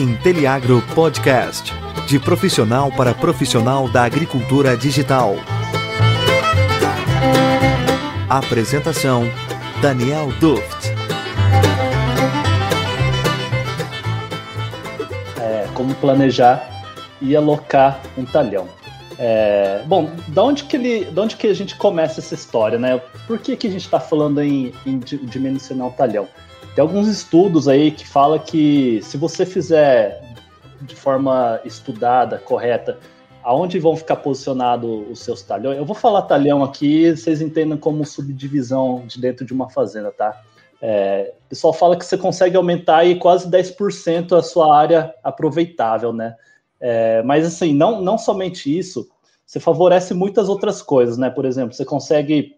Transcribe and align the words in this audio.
Inteliagro 0.00 0.82
Podcast. 0.94 1.74
De 2.06 2.18
profissional 2.18 2.90
para 2.90 3.12
profissional 3.12 3.86
da 3.86 4.04
agricultura 4.04 4.74
digital. 4.74 5.36
Apresentação: 8.26 9.24
Daniel 9.82 10.32
Duft. 10.40 10.88
É, 15.38 15.68
como 15.74 15.94
planejar 15.96 16.66
e 17.20 17.36
alocar 17.36 18.00
um 18.16 18.24
talhão. 18.24 18.68
É, 19.18 19.82
bom, 19.84 20.10
da 20.28 20.42
onde, 20.42 20.64
que 20.64 20.76
ele, 20.78 21.04
da 21.10 21.20
onde 21.20 21.36
que 21.36 21.46
a 21.46 21.54
gente 21.54 21.76
começa 21.76 22.20
essa 22.20 22.34
história, 22.34 22.78
né? 22.78 22.98
Por 23.26 23.38
que, 23.38 23.54
que 23.54 23.66
a 23.66 23.70
gente 23.70 23.84
está 23.84 24.00
falando 24.00 24.40
em, 24.40 24.72
em 24.86 24.98
dimensionar 24.98 25.88
o 25.88 25.90
talhão? 25.90 26.26
Tem 26.74 26.82
alguns 26.82 27.08
estudos 27.08 27.66
aí 27.66 27.90
que 27.90 28.06
fala 28.06 28.38
que 28.38 29.00
se 29.02 29.16
você 29.16 29.44
fizer 29.44 30.22
de 30.82 30.94
forma 30.94 31.60
estudada, 31.64 32.38
correta, 32.38 32.98
aonde 33.42 33.78
vão 33.78 33.96
ficar 33.96 34.16
posicionados 34.16 35.08
os 35.10 35.20
seus 35.20 35.42
talhões. 35.42 35.78
Eu 35.78 35.84
vou 35.84 35.96
falar 35.96 36.22
talhão 36.22 36.62
aqui, 36.62 37.10
vocês 37.10 37.40
entendam 37.40 37.76
como 37.76 38.04
subdivisão 38.04 39.04
de 39.06 39.20
dentro 39.20 39.44
de 39.44 39.52
uma 39.52 39.68
fazenda, 39.68 40.10
tá? 40.10 40.40
É, 40.80 41.34
o 41.46 41.48
pessoal 41.48 41.72
fala 41.72 41.96
que 41.96 42.04
você 42.04 42.16
consegue 42.16 42.56
aumentar 42.56 42.98
aí 42.98 43.18
quase 43.18 43.50
10% 43.50 44.36
a 44.36 44.42
sua 44.42 44.76
área 44.76 45.14
aproveitável, 45.22 46.12
né? 46.12 46.34
É, 46.80 47.22
mas 47.22 47.44
assim, 47.44 47.74
não, 47.74 48.00
não 48.00 48.16
somente 48.16 48.76
isso, 48.76 49.08
você 49.44 49.60
favorece 49.60 50.14
muitas 50.14 50.48
outras 50.48 50.80
coisas, 50.80 51.18
né? 51.18 51.28
Por 51.28 51.44
exemplo, 51.44 51.74
você 51.74 51.84
consegue 51.84 52.56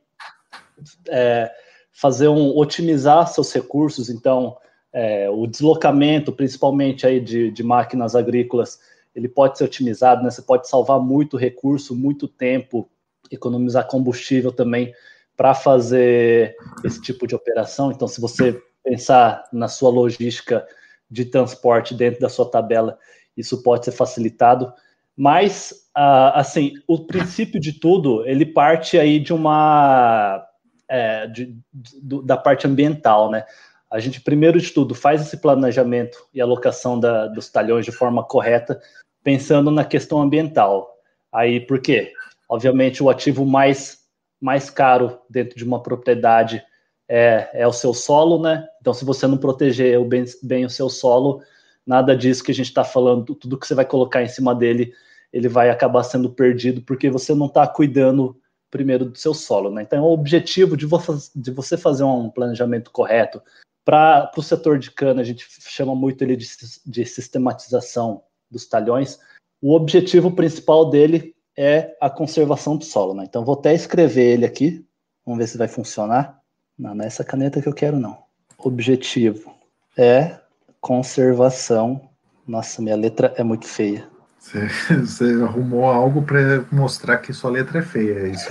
é, 1.09 1.51
fazer 1.93 2.29
um 2.29 2.57
otimizar 2.57 3.29
seus 3.29 3.53
recursos, 3.53 4.09
então 4.09 4.57
é, 4.93 5.29
o 5.31 5.47
deslocamento, 5.47 6.33
principalmente 6.33 7.07
aí 7.07 7.21
de, 7.21 7.51
de, 7.51 7.63
máquinas 7.63 8.15
agrícolas, 8.15 8.81
ele 9.15 9.29
pode 9.29 9.59
ser 9.59 9.65
otimizado, 9.65 10.23
né? 10.23 10.31
Você 10.31 10.43
pode 10.43 10.69
salvar 10.69 10.99
muito 10.99 11.37
recurso, 11.37 11.95
muito 11.95 12.27
tempo, 12.27 12.89
economizar 13.31 13.87
combustível 13.87 14.53
também 14.53 14.93
para 15.37 15.55
fazer 15.55 16.57
esse 16.85 17.01
tipo 17.01 17.27
de 17.27 17.35
operação. 17.35 17.91
Então, 17.91 18.09
se 18.09 18.21
você 18.21 18.61
pensar 18.83 19.45
na 19.53 19.69
sua 19.69 19.91
logística 19.91 20.67
de 21.11 21.25
transporte 21.27 21.95
dentro 21.95 22.21
da 22.21 22.29
sua 22.29 22.51
tabela, 22.51 22.99
isso 23.37 23.63
pode 23.63 23.85
ser 23.85 23.93
facilitado. 23.93 24.73
Mas, 25.17 25.73
uh, 25.97 26.33
assim, 26.35 26.73
o 26.87 27.07
princípio 27.07 27.61
de 27.61 27.75
tudo, 27.75 28.27
ele 28.27 28.47
parte 28.47 28.99
aí 28.99 29.19
de 29.21 29.33
uma 29.33 30.47
é, 30.89 31.27
de, 31.27 31.57
de, 31.73 32.23
da 32.25 32.37
parte 32.37 32.67
ambiental, 32.67 33.31
né? 33.31 33.45
A 33.91 33.99
gente, 33.99 34.21
primeiro 34.21 34.59
de 34.59 34.71
tudo, 34.71 34.95
faz 34.95 35.21
esse 35.21 35.37
planejamento 35.37 36.27
e 36.33 36.41
alocação 36.41 36.99
da, 36.99 37.27
dos 37.27 37.51
talhões 37.51 37.85
de 37.85 37.93
forma 37.93 38.25
correta, 38.25 38.81
pensando 39.23 39.71
na 39.71 39.85
questão 39.85 40.21
ambiental. 40.21 40.91
Aí, 41.31 41.61
por 41.61 41.79
quê? 41.79 42.13
Obviamente, 42.49 43.03
o 43.03 43.11
ativo 43.11 43.45
mais, 43.45 43.99
mais 44.41 44.71
caro 44.71 45.19
dentro 45.29 45.57
de 45.57 45.65
uma 45.65 45.83
propriedade 45.83 46.63
é, 47.09 47.51
é 47.53 47.67
o 47.67 47.73
seu 47.73 47.93
solo, 47.93 48.41
né? 48.41 48.67
Então, 48.81 48.95
se 48.95 49.05
você 49.05 49.27
não 49.27 49.37
proteger 49.37 50.03
bem, 50.05 50.25
bem 50.43 50.65
o 50.65 50.71
seu 50.71 50.89
solo, 50.89 51.43
nada 51.87 52.17
disso 52.17 52.43
que 52.43 52.51
a 52.51 52.55
gente 52.55 52.69
está 52.69 52.85
falando, 52.85 53.35
tudo 53.35 53.59
que 53.59 53.67
você 53.67 53.75
vai 53.75 53.85
colocar 53.85 54.23
em 54.23 54.29
cima 54.29 54.55
dele, 54.55 54.95
ele 55.33 55.49
vai 55.49 55.69
acabar 55.69 56.03
sendo 56.03 56.31
perdido, 56.31 56.81
porque 56.83 57.11
você 57.11 57.35
não 57.35 57.47
está 57.47 57.67
cuidando 57.67 58.37
primeiro 58.73 59.05
do 59.05 59.17
seu 59.17 59.35
solo. 59.35 59.71
Né? 59.71 59.83
Então, 59.83 60.03
o 60.03 60.13
objetivo 60.13 60.77
de 60.77 60.87
você, 60.87 61.13
de 61.37 61.51
você 61.53 61.77
fazer 61.77 62.03
um 62.03 62.31
planejamento 62.31 62.91
correto 62.91 63.41
para 63.85 64.33
o 64.37 64.43
setor 64.43 64.79
de 64.79 64.91
cana, 64.91 65.21
a 65.21 65.25
gente 65.25 65.47
chama 65.61 65.95
muito 65.95 66.23
ele 66.23 66.35
de, 66.35 66.47
de 66.85 67.05
sistematização 67.05 68.23
dos 68.51 68.67
talhões. 68.67 69.21
O 69.61 69.75
objetivo 69.77 70.33
principal 70.33 70.89
dele 70.89 71.37
é 71.57 71.95
a 72.01 72.09
conservação 72.09 72.77
do 72.77 72.85
solo. 72.85 73.15
Né? 73.15 73.25
Então, 73.29 73.45
vou 73.45 73.55
até 73.55 73.75
escrever 73.75 74.33
ele 74.33 74.47
aqui. 74.47 74.85
Vamos 75.25 75.39
ver 75.39 75.47
se 75.47 75.59
vai 75.59 75.69
funcionar. 75.69 76.41
Não, 76.77 76.95
não 76.95 77.05
é 77.05 77.07
essa 77.07 77.23
caneta 77.23 77.61
que 77.61 77.69
eu 77.69 77.75
quero, 77.75 77.99
não. 77.99 78.19
Objetivo 78.59 79.55
é 79.97 80.41
conservação. 80.81 82.09
Nossa, 82.49 82.81
minha 82.81 82.97
letra 82.97 83.35
é 83.37 83.43
muito 83.43 83.67
feia. 83.67 84.12
Você, 84.43 84.67
você 84.99 85.25
arrumou 85.43 85.85
algo 85.85 86.23
para 86.23 86.65
mostrar 86.73 87.19
que 87.19 87.33
sua 87.33 87.53
letra 87.53 87.79
é 87.79 87.83
feia. 87.83 88.19
É 88.19 88.29
isso 88.29 88.51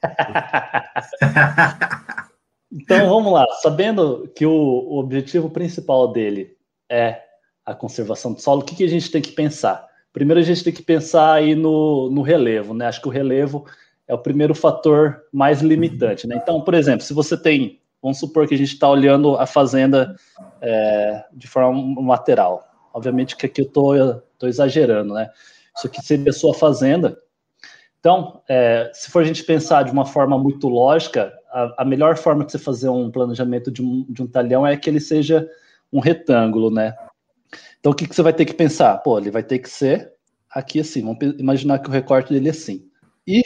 então 2.72 3.08
vamos 3.08 3.32
lá. 3.32 3.46
Sabendo 3.62 4.28
que 4.34 4.44
o, 4.44 4.52
o, 4.52 4.98
objetivo 4.98 5.48
principal 5.48 6.12
dele 6.12 6.56
é 6.90 7.22
a 7.64 7.74
conservação 7.74 8.32
do 8.32 8.40
solo, 8.40 8.62
o 8.62 8.64
que, 8.64 8.76
que 8.76 8.84
a 8.84 8.88
gente 8.88 9.10
tem 9.10 9.22
que 9.22 9.32
pensar? 9.32 9.86
Primeiro 10.12 10.40
a 10.40 10.44
gente 10.44 10.64
tem 10.64 10.72
que 10.72 10.82
pensar 10.82 11.34
aí 11.34 11.54
no, 11.54 12.10
no 12.10 12.22
relevo, 12.22 12.74
né? 12.74 12.86
Acho 12.86 13.00
que 13.00 13.08
o 13.08 13.12
relevo 13.12 13.64
é 14.06 14.14
o 14.14 14.18
primeiro 14.18 14.54
fator 14.54 15.22
mais 15.32 15.60
limitante, 15.60 16.26
né? 16.26 16.38
Então, 16.40 16.62
por 16.62 16.74
exemplo, 16.74 17.02
se 17.02 17.12
você 17.12 17.36
tem, 17.36 17.80
vamos 18.00 18.18
supor 18.18 18.48
que 18.48 18.54
a 18.54 18.58
gente 18.58 18.72
está 18.72 18.88
olhando 18.88 19.36
a 19.36 19.46
fazenda 19.46 20.16
é, 20.60 21.24
de 21.32 21.46
forma 21.46 22.08
lateral. 22.08 22.64
Obviamente 22.92 23.36
que 23.36 23.46
aqui 23.46 23.60
eu 23.60 23.66
estou 23.66 24.22
Estou 24.38 24.48
exagerando, 24.48 25.14
né? 25.14 25.28
Isso 25.76 25.88
aqui 25.88 26.00
seria 26.00 26.30
a 26.30 26.32
sua 26.32 26.54
fazenda. 26.54 27.18
Então, 27.98 28.40
é, 28.48 28.88
se 28.94 29.10
for 29.10 29.22
a 29.22 29.24
gente 29.24 29.42
pensar 29.42 29.82
de 29.82 29.90
uma 29.90 30.06
forma 30.06 30.38
muito 30.38 30.68
lógica, 30.68 31.32
a, 31.50 31.82
a 31.82 31.84
melhor 31.84 32.16
forma 32.16 32.44
de 32.44 32.52
você 32.52 32.58
fazer 32.58 32.88
um 32.88 33.10
planejamento 33.10 33.70
de 33.70 33.82
um, 33.82 34.06
de 34.08 34.22
um 34.22 34.26
talhão 34.28 34.64
é 34.64 34.76
que 34.76 34.88
ele 34.88 35.00
seja 35.00 35.48
um 35.92 35.98
retângulo, 35.98 36.70
né? 36.70 36.94
Então, 37.80 37.90
o 37.90 37.94
que, 37.94 38.06
que 38.06 38.14
você 38.14 38.22
vai 38.22 38.32
ter 38.32 38.44
que 38.44 38.54
pensar? 38.54 38.96
Pô, 38.98 39.18
ele 39.18 39.30
vai 39.30 39.42
ter 39.42 39.58
que 39.58 39.68
ser 39.68 40.12
aqui 40.50 40.80
assim. 40.80 41.02
Vamos 41.02 41.18
imaginar 41.38 41.80
que 41.80 41.88
o 41.88 41.92
recorte 41.92 42.32
dele 42.32 42.48
é 42.48 42.52
assim. 42.52 42.88
E 43.26 43.42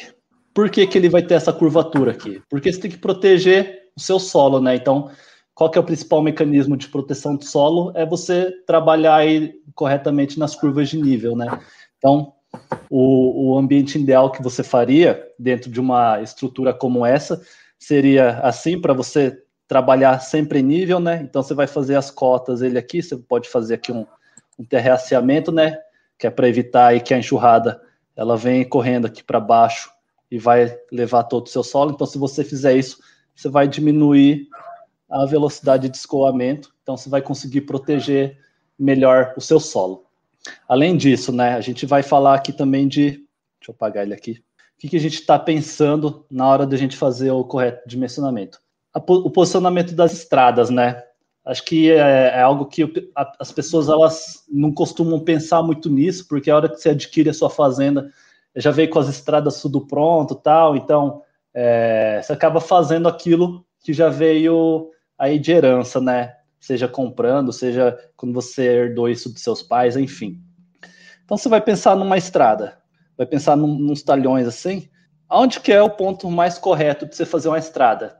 por 0.52 0.68
que, 0.68 0.86
que 0.86 0.98
ele 0.98 1.08
vai 1.08 1.22
ter 1.22 1.34
essa 1.34 1.52
curvatura 1.52 2.12
aqui? 2.12 2.42
Porque 2.50 2.70
você 2.70 2.80
tem 2.80 2.90
que 2.90 2.98
proteger 2.98 3.90
o 3.96 4.00
seu 4.00 4.18
solo, 4.18 4.60
né? 4.60 4.74
Então, 4.74 5.10
qual 5.54 5.70
que 5.70 5.78
é 5.78 5.80
o 5.80 5.84
principal 5.84 6.22
mecanismo 6.22 6.76
de 6.76 6.88
proteção 6.88 7.36
do 7.36 7.44
solo? 7.44 7.92
É 7.94 8.06
você 8.06 8.50
trabalhar 8.66 9.22
corretamente 9.74 10.38
nas 10.38 10.54
curvas 10.54 10.88
de 10.88 11.00
nível, 11.00 11.36
né? 11.36 11.60
Então, 11.98 12.32
o, 12.90 13.52
o 13.52 13.58
ambiente 13.58 13.98
ideal 13.98 14.30
que 14.30 14.42
você 14.42 14.62
faria 14.62 15.22
dentro 15.38 15.70
de 15.70 15.80
uma 15.80 16.20
estrutura 16.20 16.72
como 16.72 17.04
essa 17.04 17.40
seria 17.78 18.38
assim 18.40 18.80
para 18.80 18.92
você 18.92 19.38
trabalhar 19.66 20.20
sempre 20.20 20.60
em 20.60 20.62
nível, 20.62 21.00
né? 21.00 21.20
Então 21.22 21.42
você 21.42 21.54
vai 21.54 21.66
fazer 21.66 21.96
as 21.96 22.10
cotas 22.10 22.60
ele 22.62 22.78
aqui, 22.78 23.02
você 23.02 23.16
pode 23.16 23.48
fazer 23.48 23.74
aqui 23.74 23.90
um, 23.90 24.06
um 24.58 24.64
terraceamento, 24.64 25.50
né? 25.50 25.78
Que 26.18 26.26
é 26.26 26.30
para 26.30 26.48
evitar 26.48 26.88
aí 26.88 27.00
que 27.00 27.14
a 27.14 27.18
enxurrada 27.18 27.80
ela 28.14 28.36
vem 28.36 28.68
correndo 28.68 29.06
aqui 29.06 29.22
para 29.24 29.40
baixo 29.40 29.90
e 30.30 30.38
vai 30.38 30.76
levar 30.90 31.24
todo 31.24 31.46
o 31.46 31.48
seu 31.48 31.62
solo. 31.62 31.92
Então 31.92 32.06
se 32.06 32.18
você 32.18 32.44
fizer 32.44 32.74
isso, 32.74 32.98
você 33.34 33.48
vai 33.48 33.66
diminuir 33.66 34.46
a 35.12 35.26
velocidade 35.26 35.88
de 35.90 35.96
escoamento, 35.96 36.72
então 36.82 36.96
você 36.96 37.10
vai 37.10 37.20
conseguir 37.20 37.60
proteger 37.62 38.38
melhor 38.78 39.34
o 39.36 39.40
seu 39.40 39.60
solo. 39.60 40.06
Além 40.66 40.96
disso, 40.96 41.30
né, 41.30 41.54
a 41.54 41.60
gente 41.60 41.84
vai 41.84 42.02
falar 42.02 42.34
aqui 42.34 42.52
também 42.52 42.88
de. 42.88 43.10
Deixa 43.10 43.70
eu 43.70 43.74
apagar 43.74 44.04
ele 44.04 44.14
aqui. 44.14 44.42
O 44.76 44.78
que, 44.78 44.88
que 44.88 44.96
a 44.96 45.00
gente 45.00 45.14
está 45.14 45.38
pensando 45.38 46.26
na 46.30 46.48
hora 46.48 46.66
da 46.66 46.76
gente 46.76 46.96
fazer 46.96 47.30
o 47.30 47.44
correto 47.44 47.88
dimensionamento? 47.88 48.58
o 48.94 49.30
posicionamento 49.30 49.94
das 49.94 50.12
estradas, 50.12 50.68
né? 50.68 51.02
Acho 51.44 51.64
que 51.64 51.90
é, 51.90 52.28
é 52.34 52.42
algo 52.42 52.66
que 52.66 53.10
as 53.38 53.50
pessoas 53.50 53.88
elas 53.88 54.44
não 54.50 54.70
costumam 54.70 55.18
pensar 55.18 55.62
muito 55.62 55.88
nisso, 55.88 56.28
porque 56.28 56.50
a 56.50 56.56
hora 56.56 56.68
que 56.68 56.76
você 56.76 56.90
adquire 56.90 57.30
a 57.30 57.34
sua 57.34 57.48
fazenda, 57.48 58.12
já 58.54 58.70
veio 58.70 58.90
com 58.90 58.98
as 58.98 59.08
estradas 59.08 59.62
tudo 59.62 59.80
pronto, 59.86 60.34
tal. 60.34 60.76
Então, 60.76 61.22
é, 61.54 62.20
você 62.22 62.32
acaba 62.34 62.60
fazendo 62.60 63.08
aquilo 63.08 63.64
que 63.82 63.92
já 63.92 64.08
veio 64.08 64.90
aí 65.22 65.38
de 65.38 65.52
herança, 65.52 66.00
né? 66.00 66.34
Seja 66.58 66.88
comprando, 66.88 67.52
seja 67.52 67.96
quando 68.16 68.34
você 68.34 68.64
herdou 68.64 69.08
isso 69.08 69.32
dos 69.32 69.40
seus 69.40 69.62
pais, 69.62 69.96
enfim. 69.96 70.42
Então 71.24 71.36
você 71.36 71.48
vai 71.48 71.60
pensar 71.60 71.94
numa 71.94 72.18
estrada, 72.18 72.76
vai 73.16 73.24
pensar 73.24 73.56
num, 73.56 73.78
nos 73.78 74.02
talhões 74.02 74.48
assim. 74.48 74.88
Aonde 75.28 75.60
que 75.60 75.70
é 75.70 75.80
o 75.80 75.88
ponto 75.88 76.28
mais 76.28 76.58
correto 76.58 77.06
de 77.06 77.14
você 77.14 77.24
fazer 77.24 77.46
uma 77.46 77.58
estrada? 77.58 78.18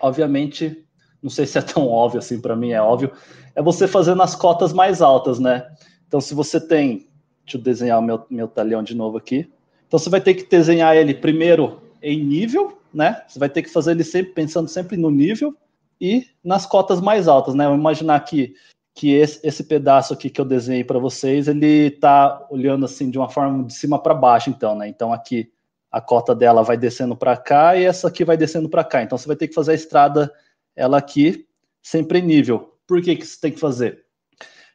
Obviamente, 0.00 0.86
não 1.20 1.28
sei 1.28 1.44
se 1.44 1.58
é 1.58 1.60
tão 1.62 1.88
óbvio 1.88 2.20
assim 2.20 2.40
para 2.40 2.54
mim, 2.54 2.70
é 2.70 2.80
óbvio, 2.80 3.10
é 3.56 3.60
você 3.60 3.88
fazer 3.88 4.14
nas 4.14 4.36
cotas 4.36 4.72
mais 4.72 5.02
altas, 5.02 5.40
né? 5.40 5.66
Então 6.06 6.20
se 6.20 6.34
você 6.34 6.60
tem, 6.60 7.08
deixa 7.44 7.58
eu 7.58 7.62
desenhar 7.62 7.98
o 7.98 8.02
meu, 8.02 8.24
meu 8.30 8.46
talhão 8.46 8.80
de 8.80 8.94
novo 8.94 9.18
aqui. 9.18 9.50
Então 9.88 9.98
você 9.98 10.08
vai 10.08 10.20
ter 10.20 10.34
que 10.34 10.48
desenhar 10.48 10.96
ele 10.96 11.14
primeiro 11.14 11.82
em 12.00 12.22
nível, 12.22 12.78
né? 12.92 13.24
Você 13.26 13.40
vai 13.40 13.48
ter 13.48 13.62
que 13.62 13.70
fazer 13.70 13.90
ele 13.90 14.04
sempre 14.04 14.32
pensando 14.34 14.68
sempre 14.68 14.96
no 14.96 15.10
nível 15.10 15.52
e 16.00 16.26
nas 16.42 16.66
cotas 16.66 17.00
mais 17.00 17.28
altas, 17.28 17.54
né? 17.54 17.64
Vamos 17.64 17.80
imaginar 17.80 18.20
que, 18.20 18.54
que 18.94 19.12
esse, 19.12 19.46
esse 19.46 19.64
pedaço 19.64 20.12
aqui 20.12 20.30
que 20.30 20.40
eu 20.40 20.44
desenhei 20.44 20.84
para 20.84 20.98
vocês, 20.98 21.48
ele 21.48 21.88
está 21.88 22.46
olhando 22.50 22.84
assim 22.84 23.10
de 23.10 23.18
uma 23.18 23.28
forma 23.28 23.64
de 23.64 23.74
cima 23.74 23.98
para 23.98 24.14
baixo, 24.14 24.50
então, 24.50 24.74
né? 24.76 24.88
Então 24.88 25.12
aqui 25.12 25.50
a 25.90 26.00
cota 26.00 26.34
dela 26.34 26.62
vai 26.62 26.76
descendo 26.76 27.16
para 27.16 27.36
cá 27.36 27.76
e 27.76 27.84
essa 27.84 28.08
aqui 28.08 28.24
vai 28.24 28.36
descendo 28.36 28.68
para 28.68 28.82
cá. 28.82 29.02
Então 29.02 29.16
você 29.16 29.28
vai 29.28 29.36
ter 29.36 29.48
que 29.48 29.54
fazer 29.54 29.72
a 29.72 29.76
estrada 29.76 30.32
ela 30.74 30.98
aqui 30.98 31.46
sempre 31.82 32.18
em 32.18 32.22
nível. 32.22 32.76
Por 32.86 33.00
que 33.00 33.14
que 33.14 33.24
você 33.24 33.40
tem 33.40 33.52
que 33.52 33.60
fazer? 33.60 34.04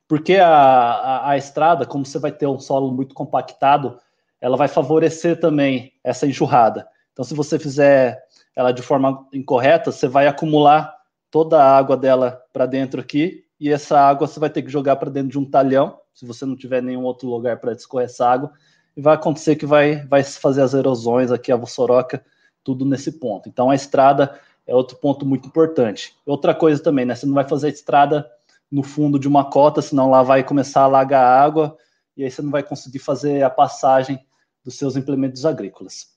Porque 0.08 0.38
a, 0.38 0.50
a, 0.50 1.30
a 1.32 1.38
estrada, 1.38 1.86
como 1.86 2.06
você 2.06 2.18
vai 2.18 2.32
ter 2.32 2.48
um 2.48 2.58
solo 2.58 2.92
muito 2.92 3.14
compactado, 3.14 4.00
ela 4.42 4.58
vai 4.58 4.68
favorecer 4.68 5.40
também 5.40 5.94
essa 6.04 6.26
enxurrada. 6.26 6.88
Então, 7.12 7.24
se 7.24 7.34
você 7.34 7.60
fizer 7.60 8.18
ela 8.56 8.72
de 8.72 8.82
forma 8.82 9.28
incorreta, 9.34 9.92
você 9.92 10.08
vai 10.08 10.28
acumular 10.28 10.96
toda 11.32 11.62
a 11.62 11.78
água 11.78 11.96
dela 11.96 12.42
para 12.52 12.66
dentro 12.66 13.00
aqui, 13.00 13.46
e 13.60 13.70
essa 13.72 14.00
água 14.00 14.28
você 14.28 14.40
vai 14.40 14.50
ter 14.50 14.62
que 14.62 14.70
jogar 14.70 14.96
para 14.96 15.10
dentro 15.10 15.30
de 15.30 15.40
um 15.40 15.46
talhão, 15.46 16.00
se 16.14 16.26
você 16.26 16.46
não 16.46 16.56
tiver 16.56 16.82
nenhum 16.82 17.04
outro 17.04 17.30
lugar 17.30 17.60
para 17.60 17.74
escorrer 17.74 18.06
essa 18.06 18.28
água, 18.28 18.52
e 18.96 19.02
vai 19.02 19.16
acontecer 19.16 19.56
que 19.56 19.66
vai, 19.66 20.06
vai 20.08 20.24
fazer 20.24 20.62
as 20.62 20.74
erosões 20.74 21.32
aqui, 21.32 21.52
a 21.52 21.56
vossoroca, 21.56 22.24
tudo 22.64 22.86
nesse 22.86 23.14
ponto. 23.14 23.48
Então, 23.48 23.70
a 23.70 23.76
estrada 23.76 24.40
é 24.68 24.76
outro 24.76 24.98
ponto 24.98 25.26
muito 25.26 25.48
importante. 25.48 26.16
Outra 26.26 26.54
coisa 26.54 26.82
também, 26.82 27.06
né? 27.06 27.16
Você 27.16 27.26
não 27.26 27.34
vai 27.34 27.48
fazer 27.48 27.68
a 27.68 27.72
estrada 27.72 28.30
no 28.72 28.84
fundo 28.84 29.18
de 29.18 29.28
uma 29.28 29.50
cota, 29.50 29.82
senão 29.82 30.12
lá 30.12 30.22
vai 30.22 30.44
começar 30.44 30.82
a 30.82 30.84
alagar 30.84 31.26
água 31.26 31.76
e 32.16 32.24
aí 32.24 32.30
você 32.30 32.42
não 32.42 32.52
vai 32.52 32.62
conseguir 32.62 33.00
fazer 33.00 33.42
a 33.42 33.50
passagem 33.50 34.24
dos 34.64 34.78
seus 34.78 34.96
implementos 34.96 35.46
agrícolas. 35.46 36.10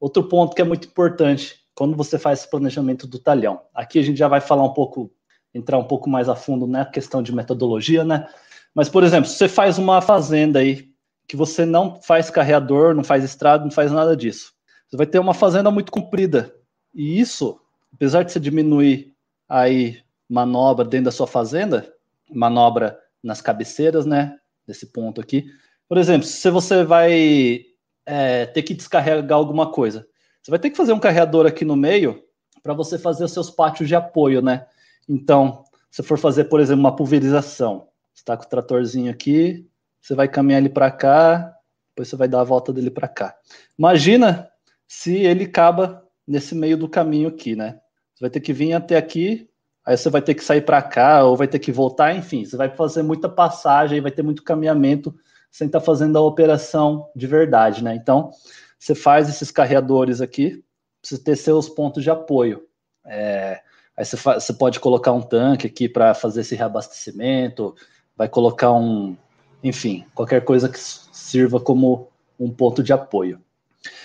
Outro 0.00 0.24
ponto 0.28 0.54
que 0.54 0.62
é 0.62 0.64
muito 0.64 0.88
importante 0.88 1.65
quando 1.76 1.94
você 1.94 2.18
faz 2.18 2.40
esse 2.40 2.50
planejamento 2.50 3.06
do 3.06 3.18
talhão. 3.18 3.60
Aqui 3.74 3.98
a 3.98 4.02
gente 4.02 4.16
já 4.16 4.26
vai 4.26 4.40
falar 4.40 4.64
um 4.64 4.72
pouco, 4.72 5.12
entrar 5.54 5.78
um 5.78 5.84
pouco 5.84 6.08
mais 6.08 6.26
a 6.26 6.34
fundo 6.34 6.66
na 6.66 6.80
né, 6.80 6.90
questão 6.90 7.22
de 7.22 7.32
metodologia, 7.34 8.02
né? 8.02 8.26
Mas, 8.74 8.88
por 8.88 9.04
exemplo, 9.04 9.28
se 9.28 9.36
você 9.36 9.46
faz 9.46 9.76
uma 9.76 10.00
fazenda 10.00 10.58
aí 10.58 10.88
que 11.28 11.36
você 11.36 11.66
não 11.66 12.00
faz 12.00 12.30
carreador, 12.30 12.94
não 12.94 13.04
faz 13.04 13.22
estrada, 13.22 13.62
não 13.62 13.70
faz 13.70 13.92
nada 13.92 14.16
disso. 14.16 14.54
Você 14.88 14.96
vai 14.96 15.06
ter 15.06 15.18
uma 15.18 15.34
fazenda 15.34 15.70
muito 15.70 15.92
comprida. 15.92 16.54
E 16.94 17.20
isso, 17.20 17.60
apesar 17.92 18.22
de 18.22 18.32
você 18.32 18.40
diminuir 18.40 19.14
aí 19.46 20.00
manobra 20.28 20.84
dentro 20.84 21.06
da 21.06 21.12
sua 21.12 21.26
fazenda, 21.26 21.92
manobra 22.30 22.98
nas 23.22 23.42
cabeceiras, 23.42 24.06
né? 24.06 24.38
Desse 24.66 24.86
ponto 24.86 25.20
aqui. 25.20 25.44
Por 25.86 25.98
exemplo, 25.98 26.26
se 26.26 26.50
você 26.50 26.84
vai 26.84 27.66
é, 28.06 28.46
ter 28.46 28.62
que 28.62 28.72
descarregar 28.72 29.38
alguma 29.38 29.70
coisa, 29.70 30.06
você 30.46 30.50
vai 30.52 30.60
ter 30.60 30.70
que 30.70 30.76
fazer 30.76 30.92
um 30.92 31.00
carreador 31.00 31.44
aqui 31.44 31.64
no 31.64 31.74
meio 31.74 32.22
para 32.62 32.72
você 32.72 32.96
fazer 32.96 33.24
os 33.24 33.32
seus 33.32 33.50
pátios 33.50 33.88
de 33.88 33.96
apoio, 33.96 34.40
né? 34.40 34.64
Então, 35.08 35.64
se 35.90 36.04
for 36.04 36.16
fazer, 36.16 36.44
por 36.44 36.60
exemplo, 36.60 36.78
uma 36.78 36.94
pulverização, 36.94 37.88
você 38.14 38.20
está 38.20 38.36
com 38.36 38.44
o 38.44 38.48
tratorzinho 38.48 39.10
aqui, 39.10 39.68
você 40.00 40.14
vai 40.14 40.28
caminhar 40.28 40.60
ele 40.60 40.68
para 40.68 40.88
cá, 40.88 41.52
depois 41.88 42.06
você 42.06 42.14
vai 42.14 42.28
dar 42.28 42.42
a 42.42 42.44
volta 42.44 42.72
dele 42.72 42.92
para 42.92 43.08
cá. 43.08 43.34
Imagina 43.76 44.48
se 44.86 45.16
ele 45.16 45.46
acaba 45.46 46.04
nesse 46.24 46.54
meio 46.54 46.76
do 46.76 46.88
caminho 46.88 47.26
aqui, 47.26 47.56
né? 47.56 47.80
Você 48.14 48.20
vai 48.20 48.30
ter 48.30 48.38
que 48.38 48.52
vir 48.52 48.72
até 48.72 48.96
aqui, 48.96 49.50
aí 49.84 49.96
você 49.96 50.08
vai 50.08 50.22
ter 50.22 50.34
que 50.34 50.44
sair 50.44 50.60
para 50.60 50.80
cá, 50.80 51.24
ou 51.24 51.36
vai 51.36 51.48
ter 51.48 51.58
que 51.58 51.72
voltar, 51.72 52.14
enfim, 52.14 52.44
você 52.44 52.56
vai 52.56 52.70
fazer 52.70 53.02
muita 53.02 53.28
passagem, 53.28 54.00
vai 54.00 54.12
ter 54.12 54.22
muito 54.22 54.44
caminhamento 54.44 55.12
sem 55.50 55.66
estar 55.66 55.80
tá 55.80 55.84
fazendo 55.84 56.16
a 56.16 56.20
operação 56.20 57.10
de 57.16 57.26
verdade, 57.26 57.82
né? 57.82 57.96
Então, 57.96 58.30
você 58.78 58.94
faz 58.94 59.28
esses 59.28 59.50
carreadores 59.50 60.20
aqui, 60.20 60.62
precisa 61.00 61.22
ter 61.22 61.36
seus 61.36 61.68
pontos 61.68 62.02
de 62.02 62.10
apoio. 62.10 62.62
É, 63.04 63.60
aí 63.96 64.04
você, 64.04 64.16
você 64.16 64.52
pode 64.52 64.80
colocar 64.80 65.12
um 65.12 65.22
tanque 65.22 65.66
aqui 65.66 65.88
para 65.88 66.14
fazer 66.14 66.40
esse 66.40 66.54
reabastecimento, 66.54 67.74
vai 68.16 68.28
colocar 68.28 68.72
um, 68.72 69.16
enfim, 69.62 70.04
qualquer 70.14 70.44
coisa 70.44 70.68
que 70.68 70.78
sirva 70.78 71.60
como 71.60 72.08
um 72.38 72.50
ponto 72.50 72.82
de 72.82 72.92
apoio. 72.92 73.40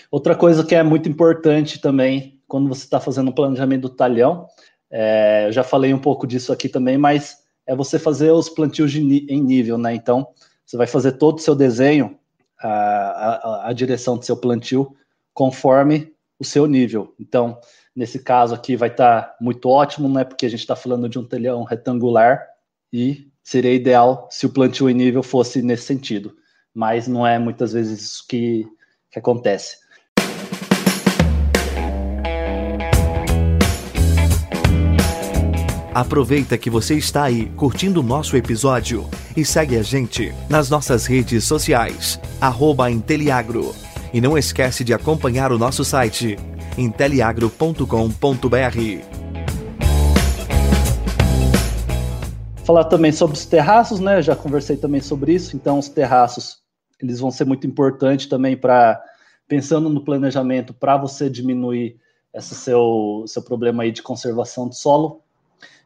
Outra 0.09 0.35
coisa 0.35 0.63
que 0.63 0.75
é 0.75 0.83
muito 0.83 1.07
importante 1.09 1.79
também 1.79 2.39
quando 2.47 2.67
você 2.67 2.83
está 2.83 3.00
fazendo 3.00 3.29
o 3.29 3.33
planejamento 3.33 3.83
do 3.83 3.89
talhão, 3.89 4.45
é, 4.91 5.47
eu 5.47 5.53
já 5.53 5.63
falei 5.63 5.94
um 5.94 6.00
pouco 6.00 6.27
disso 6.27 6.51
aqui 6.51 6.67
também, 6.67 6.97
mas 6.97 7.38
é 7.65 7.74
você 7.74 7.97
fazer 7.97 8.29
os 8.31 8.50
plantios 8.50 8.94
em 8.94 9.41
nível, 9.41 9.77
né? 9.77 9.95
Então, 9.95 10.27
você 10.65 10.75
vai 10.75 10.85
fazer 10.85 11.13
todo 11.13 11.38
o 11.38 11.41
seu 11.41 11.56
desenho, 11.56 12.19
a, 12.62 13.68
a, 13.68 13.69
a 13.69 13.74
direção 13.74 14.18
do 14.18 14.25
seu 14.25 14.38
plantio, 14.38 14.96
conforme 15.34 16.13
o 16.40 16.44
seu 16.44 16.66
nível. 16.66 17.13
Então, 17.19 17.60
nesse 17.96 18.19
caso 18.19 18.56
aqui 18.56 18.75
vai 18.75 18.90
estar 18.90 19.22
tá 19.22 19.36
muito 19.40 19.69
ótimo, 19.69 20.10
né? 20.10 20.24
Porque 20.24 20.46
a 20.46 20.50
gente 20.50 20.62
está 20.62 20.75
falando 20.75 21.08
de 21.08 21.19
um 21.19 21.25
telhão 21.25 21.63
retangular 21.63 22.48
e 22.92 23.31
seria 23.44 23.74
ideal 23.74 24.28
se 24.31 24.46
o 24.46 24.50
plantio 24.50 24.90
em 24.90 24.94
nível 24.94 25.24
fosse 25.24 25.62
nesse 25.62 25.84
sentido. 25.84 26.36
Mas 26.74 27.08
não 27.08 27.25
é 27.28 27.38
muitas 27.38 27.74
vezes 27.74 28.02
isso 28.02 28.25
que, 28.28 28.66
que 29.12 29.19
acontece. 29.19 29.78
Aproveita 35.93 36.57
que 36.57 36.69
você 36.69 36.95
está 36.95 37.23
aí 37.23 37.47
curtindo 37.57 37.99
o 37.99 38.03
nosso 38.03 38.38
episódio 38.38 39.09
e 39.35 39.43
segue 39.43 39.75
a 39.75 39.83
gente 39.83 40.33
nas 40.49 40.69
nossas 40.69 41.05
redes 41.05 41.43
sociais, 41.43 42.17
arroba 42.39 42.89
Inteliagro. 42.89 43.75
E 44.13 44.21
não 44.21 44.38
esquece 44.38 44.85
de 44.85 44.93
acompanhar 44.93 45.51
o 45.51 45.57
nosso 45.57 45.83
site, 45.83 46.38
inteliagro.com.br. 46.77 47.85
Falar 52.63 52.85
também 52.85 53.11
sobre 53.11 53.35
os 53.35 53.45
terraços, 53.45 53.99
né? 53.99 54.21
Já 54.21 54.33
conversei 54.33 54.77
também 54.77 55.01
sobre 55.01 55.33
isso. 55.33 55.57
Então, 55.57 55.77
os 55.77 55.89
terraços, 55.89 56.59
eles 57.01 57.19
vão 57.19 57.31
ser 57.31 57.43
muito 57.43 57.67
importantes 57.67 58.27
também 58.27 58.55
para 58.55 58.97
pensando 59.45 59.89
no 59.89 60.01
planejamento 60.01 60.73
para 60.73 60.95
você 60.95 61.29
diminuir 61.29 61.97
esse 62.33 62.55
seu, 62.55 63.25
seu 63.27 63.41
problema 63.41 63.83
aí 63.83 63.91
de 63.91 64.01
conservação 64.01 64.69
de 64.69 64.77
solo 64.77 65.21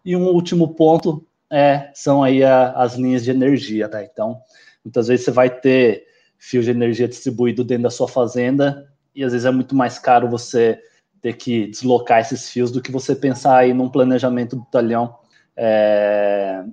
e 0.06 0.16
um 0.16 0.28
último 0.28 0.76
ponto 0.76 1.26
é, 1.52 1.90
são 1.94 2.24
aí 2.24 2.44
a, 2.44 2.72
as 2.74 2.94
linhas 2.96 3.24
de 3.24 3.32
energia, 3.32 3.88
né? 3.88 4.08
Então, 4.12 4.40
muitas 4.84 5.08
vezes 5.08 5.26
você 5.26 5.32
vai 5.32 5.50
ter 5.50 6.06
fio 6.38 6.62
de 6.62 6.70
energia 6.70 7.08
distribuído 7.08 7.64
dentro 7.64 7.84
da 7.84 7.90
sua 7.90 8.08
fazenda 8.08 8.88
e 9.16 9.24
às 9.24 9.32
vezes 9.32 9.46
é 9.46 9.52
muito 9.52 9.76
mais 9.76 9.98
caro 9.98 10.30
você 10.30 10.80
ter 11.22 11.34
que 11.34 11.68
deslocar 11.68 12.20
esses 12.20 12.50
fios 12.52 12.72
do 12.72 12.82
que 12.82 12.92
você 12.92 13.16
pensar 13.16 13.58
aí 13.58 13.74
num 13.74 13.90
planejamento 13.90 14.56
do 14.56 14.66
talhão 14.66 15.18
é, 15.58 16.64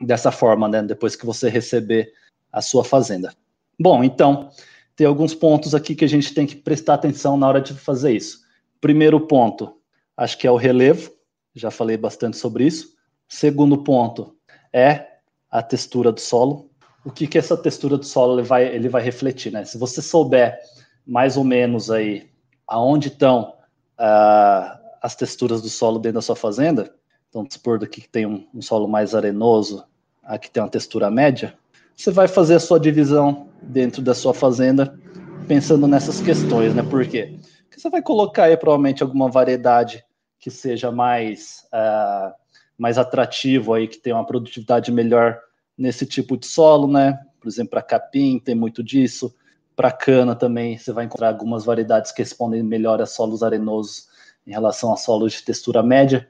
dessa 0.00 0.30
forma, 0.30 0.68
né? 0.68 0.82
Depois 0.82 1.16
que 1.16 1.26
você 1.26 1.48
receber 1.48 2.12
a 2.52 2.62
sua 2.62 2.84
fazenda. 2.84 3.34
Bom, 3.78 4.04
então, 4.04 4.50
tem 4.94 5.06
alguns 5.06 5.34
pontos 5.34 5.74
aqui 5.74 5.94
que 5.94 6.04
a 6.04 6.08
gente 6.08 6.32
tem 6.32 6.46
que 6.46 6.54
prestar 6.54 6.94
atenção 6.94 7.36
na 7.36 7.48
hora 7.48 7.60
de 7.60 7.74
fazer 7.74 8.12
isso. 8.12 8.42
Primeiro 8.80 9.20
ponto, 9.26 9.76
acho 10.16 10.38
que 10.38 10.46
é 10.46 10.50
o 10.50 10.56
relevo 10.56 11.15
já 11.56 11.70
falei 11.70 11.96
bastante 11.96 12.36
sobre 12.36 12.64
isso. 12.64 12.94
Segundo 13.28 13.78
ponto 13.78 14.36
é 14.72 15.06
a 15.50 15.62
textura 15.62 16.12
do 16.12 16.20
solo. 16.20 16.70
O 17.04 17.10
que, 17.10 17.26
que 17.26 17.38
essa 17.38 17.56
textura 17.56 17.96
do 17.96 18.04
solo 18.04 18.38
ele 18.38 18.46
vai, 18.46 18.66
ele 18.66 18.88
vai 18.88 19.02
refletir, 19.02 19.52
né? 19.52 19.64
Se 19.64 19.78
você 19.78 20.02
souber 20.02 20.58
mais 21.06 21.36
ou 21.36 21.44
menos 21.44 21.90
aí 21.90 22.28
aonde 22.66 23.08
estão 23.08 23.54
uh, 23.98 24.78
as 25.00 25.14
texturas 25.14 25.62
do 25.62 25.68
solo 25.68 25.98
dentro 25.98 26.16
da 26.16 26.22
sua 26.22 26.36
fazenda, 26.36 26.92
então 27.28 27.46
supor 27.48 27.78
daqui 27.78 28.00
que 28.00 28.08
tem 28.08 28.26
um, 28.26 28.46
um 28.52 28.60
solo 28.60 28.88
mais 28.88 29.14
arenoso, 29.14 29.84
aqui 30.22 30.50
tem 30.50 30.62
uma 30.62 30.68
textura 30.68 31.10
média, 31.10 31.56
você 31.94 32.10
vai 32.10 32.28
fazer 32.28 32.56
a 32.56 32.60
sua 32.60 32.78
divisão 32.78 33.48
dentro 33.62 34.02
da 34.02 34.14
sua 34.14 34.34
fazenda 34.34 34.98
pensando 35.46 35.86
nessas 35.86 36.20
questões, 36.20 36.74
né? 36.74 36.82
Por 36.82 37.06
quê? 37.06 37.38
Porque 37.62 37.80
você 37.80 37.88
vai 37.88 38.02
colocar 38.02 38.44
aí 38.44 38.56
provavelmente 38.56 39.02
alguma 39.02 39.30
variedade 39.30 40.04
que 40.46 40.50
seja 40.52 40.92
mais, 40.92 41.66
uh, 41.74 42.32
mais 42.78 42.98
atrativo 42.98 43.74
aí, 43.74 43.88
que 43.88 43.98
tenha 43.98 44.14
uma 44.14 44.24
produtividade 44.24 44.92
melhor 44.92 45.40
nesse 45.76 46.06
tipo 46.06 46.36
de 46.36 46.46
solo, 46.46 46.86
né? 46.86 47.18
Por 47.40 47.48
exemplo, 47.48 47.70
para 47.70 47.82
capim 47.82 48.38
tem 48.38 48.54
muito 48.54 48.80
disso. 48.80 49.34
Para 49.74 49.90
cana 49.90 50.36
também 50.36 50.78
você 50.78 50.92
vai 50.92 51.04
encontrar 51.04 51.30
algumas 51.30 51.64
variedades 51.64 52.12
que 52.12 52.22
respondem 52.22 52.62
melhor 52.62 53.02
a 53.02 53.06
solos 53.06 53.42
arenosos 53.42 54.06
em 54.46 54.52
relação 54.52 54.92
a 54.92 54.96
solos 54.96 55.32
de 55.32 55.42
textura 55.42 55.82
média. 55.82 56.28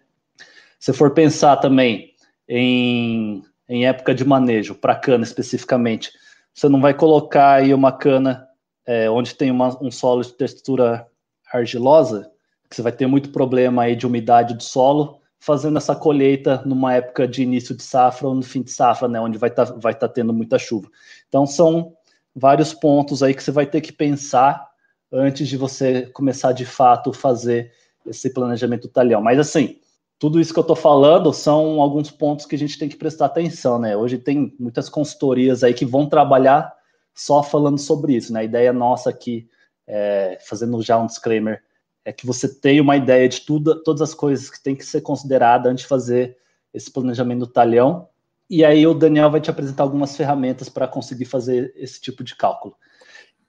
Se 0.81 0.95
for 0.95 1.13
pensar 1.13 1.59
também 1.59 2.15
em, 2.49 3.43
em 3.69 3.87
época 3.87 4.15
de 4.15 4.25
manejo, 4.25 4.75
para 4.75 4.97
cana 4.97 5.25
especificamente, 5.25 6.11
você 6.55 6.71
não 6.71 6.81
vai 6.81 6.95
colocar 6.95 7.57
aí 7.57 7.75
uma 7.75 7.93
cana 7.93 8.49
é, 8.87 9.11
onde 9.11 9.35
tem 9.35 9.51
uma, 9.51 9.77
um 9.83 9.91
solo 9.91 10.23
de 10.23 10.33
textura 10.33 11.07
argilosa, 11.53 12.33
que 12.69 12.77
você 12.77 12.83
vai 12.83 12.93
ter 12.93 13.07
muito 13.07 13.31
problema 13.31 13.83
aí 13.83 13.97
de 13.97 14.07
umidade 14.07 14.55
do 14.55 14.63
solo, 14.63 15.21
fazendo 15.39 15.79
essa 15.79 15.95
colheita 15.95 16.63
numa 16.65 16.95
época 16.95 17.27
de 17.29 17.43
início 17.43 17.75
de 17.75 17.83
safra 17.83 18.29
ou 18.29 18.35
no 18.35 18.43
fim 18.43 18.63
de 18.63 18.71
safra, 18.71 19.07
né, 19.07 19.21
onde 19.21 19.39
vai 19.39 19.51
estar 19.51 19.67
tá, 19.67 19.75
vai 19.79 19.95
tá 19.95 20.09
tendo 20.09 20.33
muita 20.33 20.59
chuva. 20.59 20.89
Então 21.29 21.47
são 21.47 21.95
vários 22.35 22.75
pontos 22.75 23.23
aí 23.23 23.35
que 23.35 23.43
você 23.43 23.51
vai 23.51 23.67
ter 23.67 23.81
que 23.81 23.93
pensar 23.93 24.69
antes 25.13 25.49
de 25.49 25.57
você 25.57 26.07
começar 26.07 26.53
de 26.53 26.65
fato 26.65 27.13
fazer 27.13 27.73
esse 28.05 28.31
planejamento 28.31 28.89
talhão. 28.89 29.21
Mas 29.21 29.39
assim, 29.39 29.79
tudo 30.19 30.41
isso 30.41 30.53
que 30.53 30.59
eu 30.59 30.63
estou 30.63 30.77
falando 30.77 31.33
são 31.33 31.81
alguns 31.81 32.11
pontos 32.11 32.47
que 32.47 32.55
a 32.55 32.59
gente 32.59 32.79
tem 32.79 32.89
que 32.89 32.97
prestar 32.97 33.27
atenção, 33.27 33.79
né? 33.79 33.97
Hoje 33.97 34.19
tem 34.19 34.55
muitas 34.59 34.89
consultorias 34.89 35.63
aí 35.63 35.75
que 35.75 35.85
vão 35.85 36.09
trabalhar 36.09 36.73
só 37.15 37.43
falando 37.43 37.79
sobre 37.79 38.15
isso, 38.15 38.33
né? 38.33 38.41
A 38.41 38.45
ideia 38.45 38.73
nossa 38.73 39.11
aqui, 39.11 39.49
é, 39.87 40.39
fazendo 40.47 40.81
já 40.83 40.99
um 40.99 41.07
disclaimer, 41.07 41.63
é 42.07 42.13
que 42.13 42.25
você 42.25 42.49
tenha 42.49 42.81
uma 42.81 42.97
ideia 42.97 43.29
de 43.29 43.41
tudo, 43.41 43.83
todas 43.83 44.01
as 44.01 44.15
coisas 44.15 44.49
que 44.49 44.63
tem 44.63 44.77
que 44.77 44.87
ser 44.87 45.01
considerada 45.01 45.69
antes 45.69 45.83
de 45.83 45.89
fazer 45.89 46.37
esse 46.73 46.89
planejamento 46.89 47.41
do 47.41 47.47
talhão, 47.49 48.09
e 48.49 48.65
aí 48.65 48.87
o 48.87 48.95
Daniel 48.95 49.29
vai 49.29 49.41
te 49.41 49.51
apresentar 49.51 49.83
algumas 49.83 50.17
ferramentas 50.17 50.69
para 50.69 50.87
conseguir 50.87 51.25
fazer 51.25 51.75
esse 51.77 52.01
tipo 52.01 52.23
de 52.23 52.37
cálculo. 52.37 52.77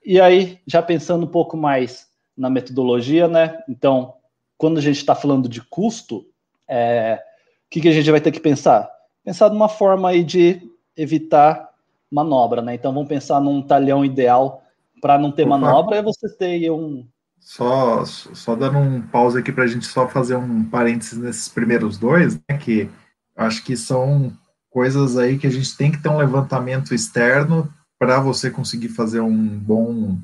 E 0.04 0.20
aí, 0.20 0.58
já 0.66 0.82
pensando 0.82 1.24
um 1.24 1.30
pouco 1.30 1.56
mais 1.56 2.08
na 2.36 2.50
metodologia, 2.50 3.28
né? 3.28 3.62
Então, 3.68 4.14
quando 4.56 4.78
a 4.78 4.82
gente 4.82 4.96
está 4.96 5.14
falando 5.14 5.48
de 5.48 5.62
custo, 5.62 6.26
é, 6.66 7.22
o 7.66 7.70
que, 7.70 7.80
que 7.80 7.88
a 7.88 7.92
gente 7.92 8.10
vai 8.10 8.20
ter 8.20 8.32
que 8.32 8.40
pensar? 8.40 8.90
Pensar 9.22 9.50
numa 9.50 9.68
forma 9.68 10.08
aí 10.08 10.24
de 10.24 10.68
evitar 10.96 11.70
manobra, 12.10 12.60
né? 12.60 12.74
Então, 12.74 12.92
vamos 12.92 13.08
pensar 13.08 13.40
num 13.40 13.62
talhão 13.62 14.04
ideal 14.04 14.64
para 15.00 15.16
não 15.16 15.30
ter 15.30 15.46
manobra, 15.46 15.98
é 15.98 16.02
você 16.02 16.28
ter 16.36 16.68
um. 16.72 17.06
Só, 17.40 18.04
só 18.04 18.54
dando 18.54 18.78
um 18.78 19.00
pause 19.00 19.38
aqui 19.38 19.50
para 19.50 19.64
a 19.64 19.66
gente 19.66 19.86
só 19.86 20.06
fazer 20.06 20.36
um 20.36 20.64
parênteses 20.64 21.18
nesses 21.18 21.48
primeiros 21.48 21.96
dois, 21.96 22.34
né? 22.34 22.58
Que 22.58 22.90
acho 23.36 23.64
que 23.64 23.76
são 23.76 24.32
coisas 24.70 25.16
aí 25.16 25.38
que 25.38 25.46
a 25.46 25.50
gente 25.50 25.76
tem 25.76 25.90
que 25.90 26.02
ter 26.02 26.08
um 26.08 26.18
levantamento 26.18 26.94
externo 26.94 27.72
para 27.98 28.20
você 28.20 28.50
conseguir 28.50 28.90
fazer 28.90 29.20
um 29.20 29.58
bom 29.58 30.18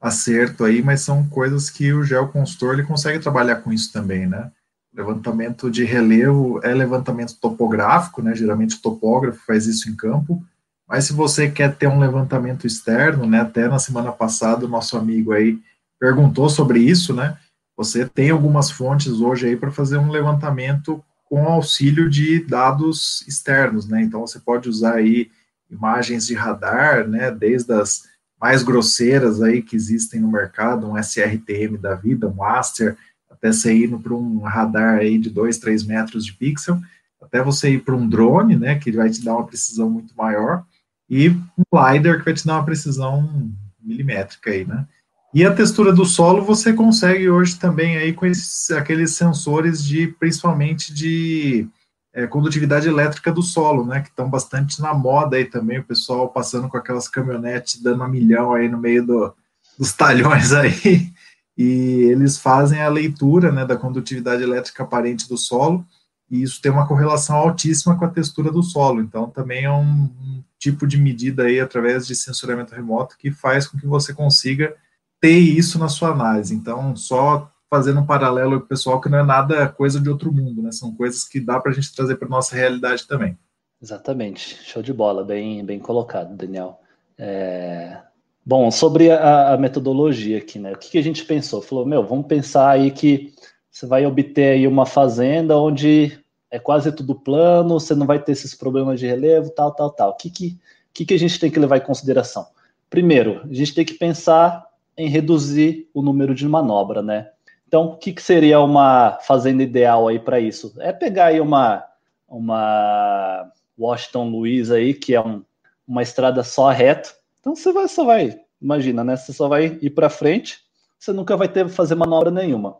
acerto 0.00 0.64
aí, 0.64 0.82
mas 0.82 1.02
são 1.02 1.28
coisas 1.28 1.68
que 1.68 1.92
o 1.92 2.02
geoconsultor 2.02 2.74
ele 2.74 2.82
consegue 2.82 3.18
trabalhar 3.18 3.56
com 3.56 3.72
isso 3.72 3.92
também, 3.92 4.26
né? 4.26 4.50
Levantamento 4.92 5.70
de 5.70 5.84
relevo 5.84 6.58
é 6.64 6.74
levantamento 6.74 7.36
topográfico, 7.40 8.22
né? 8.22 8.34
Geralmente 8.34 8.76
o 8.76 8.82
topógrafo 8.82 9.44
faz 9.46 9.66
isso 9.66 9.88
em 9.88 9.94
campo, 9.94 10.42
mas 10.88 11.04
se 11.04 11.12
você 11.12 11.48
quer 11.48 11.76
ter 11.76 11.86
um 11.86 12.00
levantamento 12.00 12.66
externo, 12.66 13.26
né? 13.26 13.40
Até 13.40 13.68
na 13.68 13.78
semana 13.78 14.10
passada 14.10 14.64
o 14.64 14.68
nosso 14.68 14.96
amigo 14.96 15.32
aí 15.32 15.60
perguntou 16.00 16.48
sobre 16.48 16.80
isso, 16.80 17.14
né? 17.14 17.36
Você 17.76 18.06
tem 18.06 18.30
algumas 18.30 18.70
fontes 18.70 19.20
hoje 19.20 19.46
aí 19.46 19.56
para 19.56 19.70
fazer 19.70 19.98
um 19.98 20.10
levantamento 20.10 21.04
com 21.26 21.46
auxílio 21.46 22.10
de 22.10 22.44
dados 22.44 23.24
externos, 23.28 23.86
né? 23.86 24.02
Então 24.02 24.26
você 24.26 24.40
pode 24.40 24.68
usar 24.68 24.94
aí 24.94 25.30
imagens 25.70 26.26
de 26.26 26.34
radar, 26.34 27.06
né? 27.06 27.30
Desde 27.30 27.72
as 27.72 28.02
mais 28.40 28.62
grosseiras 28.62 29.42
aí 29.42 29.62
que 29.62 29.76
existem 29.76 30.20
no 30.20 30.30
mercado, 30.30 30.88
um 30.88 30.96
SRTM 30.96 31.76
da 31.78 31.94
vida, 31.94 32.26
um 32.26 32.42
Aster, 32.42 32.96
até 33.30 33.52
você 33.52 33.72
ir 33.72 33.96
para 33.98 34.14
um 34.14 34.40
radar 34.40 34.98
aí 34.98 35.18
de 35.18 35.28
2, 35.28 35.58
3 35.58 35.84
metros 35.84 36.24
de 36.24 36.32
pixel, 36.32 36.80
até 37.20 37.42
você 37.42 37.74
ir 37.74 37.84
para 37.84 37.94
um 37.94 38.08
drone, 38.08 38.56
né, 38.56 38.78
que 38.78 38.90
vai 38.90 39.10
te 39.10 39.22
dar 39.22 39.34
uma 39.34 39.46
precisão 39.46 39.90
muito 39.90 40.14
maior, 40.16 40.64
e 41.08 41.28
um 41.28 41.64
LiDAR 41.72 42.18
que 42.18 42.24
vai 42.24 42.34
te 42.34 42.46
dar 42.46 42.54
uma 42.54 42.64
precisão 42.64 43.52
milimétrica 43.78 44.50
aí, 44.50 44.64
né. 44.64 44.86
E 45.32 45.44
a 45.44 45.54
textura 45.54 45.92
do 45.92 46.04
solo 46.04 46.42
você 46.42 46.72
consegue 46.72 47.30
hoje 47.30 47.56
também 47.56 47.96
aí 47.96 48.12
com 48.12 48.26
esses, 48.26 48.70
aqueles 48.72 49.14
sensores 49.14 49.82
de, 49.82 50.08
principalmente 50.08 50.92
de 50.92 51.68
é, 52.12 52.26
condutividade 52.26 52.88
elétrica 52.88 53.30
do 53.30 53.42
solo, 53.42 53.86
né, 53.86 54.00
que 54.00 54.08
estão 54.08 54.28
bastante 54.28 54.80
na 54.80 54.92
moda 54.92 55.36
aí 55.36 55.44
também, 55.44 55.78
o 55.78 55.84
pessoal 55.84 56.28
passando 56.28 56.68
com 56.68 56.76
aquelas 56.76 57.08
caminhonetes 57.08 57.80
dando 57.80 58.02
a 58.02 58.08
milhão 58.08 58.52
aí 58.52 58.68
no 58.68 58.78
meio 58.78 59.06
do, 59.06 59.32
dos 59.78 59.92
talhões 59.92 60.52
aí, 60.52 61.12
e 61.56 62.08
eles 62.10 62.36
fazem 62.36 62.82
a 62.82 62.88
leitura 62.88 63.52
né, 63.52 63.64
da 63.64 63.76
condutividade 63.76 64.42
elétrica 64.42 64.82
aparente 64.82 65.28
do 65.28 65.38
solo, 65.38 65.86
e 66.28 66.42
isso 66.42 66.60
tem 66.60 66.72
uma 66.72 66.86
correlação 66.86 67.36
altíssima 67.36 67.96
com 67.96 68.04
a 68.04 68.10
textura 68.10 68.52
do 68.52 68.62
solo. 68.62 69.00
Então, 69.00 69.28
também 69.28 69.64
é 69.64 69.70
um, 69.70 70.04
um 70.04 70.44
tipo 70.60 70.86
de 70.86 70.96
medida 70.96 71.44
aí 71.44 71.58
através 71.58 72.06
de 72.06 72.14
sensoramento 72.14 72.74
remoto 72.74 73.16
que 73.18 73.32
faz 73.32 73.66
com 73.66 73.76
que 73.76 73.86
você 73.86 74.14
consiga 74.14 74.76
ter 75.20 75.38
isso 75.38 75.78
na 75.78 75.88
sua 75.88 76.10
análise. 76.10 76.54
Então, 76.54 76.96
só 76.96 77.50
fazendo 77.68 78.00
um 78.00 78.06
paralelo 78.06 78.58
com 78.58 78.66
o 78.66 78.68
pessoal 78.68 79.00
que 79.00 79.08
não 79.08 79.18
é 79.18 79.22
nada 79.22 79.68
coisa 79.68 80.00
de 80.00 80.08
outro 80.08 80.32
mundo, 80.32 80.62
né? 80.62 80.72
São 80.72 80.94
coisas 80.94 81.24
que 81.24 81.38
dá 81.38 81.60
para 81.60 81.70
a 81.70 81.74
gente 81.74 81.94
trazer 81.94 82.16
para 82.16 82.28
nossa 82.28 82.56
realidade 82.56 83.06
também. 83.06 83.38
Exatamente, 83.82 84.58
show 84.64 84.82
de 84.82 84.92
bola, 84.92 85.24
bem, 85.24 85.64
bem 85.64 85.78
colocado, 85.78 86.36
Daniel. 86.36 86.80
É, 87.16 87.98
Bom, 88.44 88.70
sobre 88.70 89.10
a, 89.10 89.52
a, 89.52 89.56
metodologia 89.56 90.38
aqui, 90.38 90.58
né? 90.58 90.72
O 90.72 90.76
que, 90.76 90.90
que, 90.90 90.98
a 90.98 91.02
gente 91.02 91.24
pensou? 91.24 91.60
Falou, 91.60 91.84
meu, 91.84 92.04
vamos 92.04 92.26
pensar 92.26 92.70
aí 92.70 92.90
que 92.90 93.32
você 93.70 93.86
vai 93.86 94.06
obter 94.06 94.54
aí 94.54 94.66
uma 94.66 94.86
fazenda 94.86 95.56
onde 95.56 96.18
é 96.50 96.58
quase 96.58 96.90
tudo 96.90 97.14
plano, 97.14 97.78
você 97.78 97.94
não 97.94 98.06
vai 98.06 98.18
ter 98.18 98.32
esses 98.32 98.54
problemas 98.54 98.98
de 98.98 99.06
relevo, 99.06 99.50
tal, 99.50 99.72
tal, 99.72 99.90
tal. 99.90 100.10
O 100.10 100.16
que, 100.16 100.30
que, 100.30 100.58
que, 100.92 101.04
que 101.04 101.14
a 101.14 101.18
gente 101.18 101.38
tem 101.38 101.50
que 101.50 101.60
levar 101.60 101.76
em 101.76 101.82
consideração? 101.82 102.46
Primeiro, 102.88 103.42
a 103.48 103.54
gente 103.54 103.74
tem 103.74 103.84
que 103.84 103.94
pensar 103.94 104.66
em 104.96 105.08
reduzir 105.08 105.88
o 105.94 106.02
número 106.02 106.34
de 106.34 106.46
manobra, 106.46 107.02
né? 107.02 107.30
Então, 107.66 107.86
o 107.86 107.96
que, 107.96 108.12
que 108.12 108.22
seria 108.22 108.60
uma 108.60 109.18
fazenda 109.22 109.62
ideal 109.62 110.08
aí 110.08 110.18
para 110.18 110.40
isso? 110.40 110.74
É 110.80 110.92
pegar 110.92 111.26
aí 111.26 111.40
uma, 111.40 111.84
uma 112.28 113.50
Washington 113.78 114.28
Luiz 114.28 114.70
aí, 114.70 114.92
que 114.92 115.14
é 115.14 115.20
um, 115.20 115.42
uma 115.86 116.02
estrada 116.02 116.42
só 116.42 116.70
reta, 116.70 117.10
então 117.40 117.56
você 117.56 117.72
vai, 117.72 117.88
só 117.88 118.04
vai, 118.04 118.38
imagina, 118.60 119.02
né? 119.02 119.16
Você 119.16 119.32
só 119.32 119.48
vai 119.48 119.78
ir 119.80 119.90
para 119.90 120.10
frente, 120.10 120.58
você 120.98 121.12
nunca 121.12 121.36
vai 121.36 121.48
ter 121.48 121.68
fazer 121.68 121.94
manobra 121.94 122.30
nenhuma. 122.30 122.76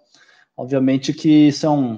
Obviamente 0.57 1.13
que 1.13 1.49
isso 1.49 1.65
é 1.65 1.71
um, 1.71 1.95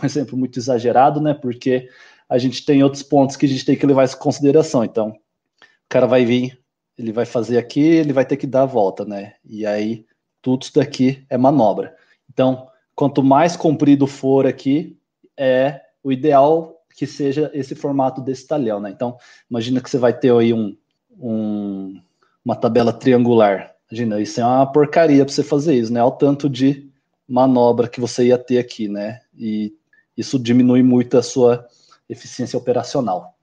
um 0.00 0.04
exemplo 0.04 0.38
muito 0.38 0.58
exagerado, 0.58 1.20
né? 1.20 1.34
Porque 1.34 1.88
a 2.28 2.38
gente 2.38 2.64
tem 2.64 2.82
outros 2.82 3.02
pontos 3.02 3.36
que 3.36 3.46
a 3.46 3.48
gente 3.48 3.64
tem 3.64 3.76
que 3.76 3.86
levar 3.86 4.08
em 4.08 4.16
consideração. 4.16 4.84
Então, 4.84 5.08
o 5.08 5.88
cara 5.88 6.06
vai 6.06 6.24
vir, 6.24 6.58
ele 6.96 7.12
vai 7.12 7.26
fazer 7.26 7.58
aqui, 7.58 7.80
ele 7.80 8.12
vai 8.12 8.24
ter 8.24 8.36
que 8.36 8.46
dar 8.46 8.62
a 8.62 8.66
volta, 8.66 9.04
né? 9.04 9.34
E 9.44 9.66
aí, 9.66 10.04
tudo 10.40 10.62
isso 10.62 10.74
daqui 10.74 11.24
é 11.28 11.36
manobra. 11.36 11.94
Então, 12.32 12.68
quanto 12.94 13.22
mais 13.22 13.56
comprido 13.56 14.06
for 14.06 14.46
aqui, 14.46 14.96
é 15.36 15.80
o 16.02 16.12
ideal 16.12 16.82
que 16.94 17.06
seja 17.06 17.50
esse 17.52 17.74
formato 17.74 18.20
desse 18.20 18.46
talhão, 18.46 18.80
né? 18.80 18.90
Então, 18.90 19.16
imagina 19.50 19.80
que 19.80 19.90
você 19.90 19.98
vai 19.98 20.16
ter 20.16 20.32
aí 20.32 20.52
um, 20.52 20.76
um, 21.18 22.00
uma 22.44 22.54
tabela 22.54 22.92
triangular. 22.92 23.74
Imagina, 23.90 24.20
isso 24.20 24.40
é 24.40 24.44
uma 24.44 24.66
porcaria 24.70 25.24
para 25.24 25.34
você 25.34 25.42
fazer 25.42 25.74
isso, 25.74 25.92
né? 25.92 26.00
Olha 26.00 26.08
o 26.08 26.16
tanto 26.16 26.48
de 26.48 26.88
manobra 27.28 27.88
que 27.88 28.00
você 28.00 28.26
ia 28.26 28.38
ter 28.38 28.58
aqui, 28.58 28.88
né? 28.88 29.20
E 29.36 29.74
isso 30.16 30.38
diminui 30.38 30.82
muito 30.82 31.18
a 31.18 31.22
sua 31.22 31.66
eficiência 32.08 32.58
operacional. 32.58 33.34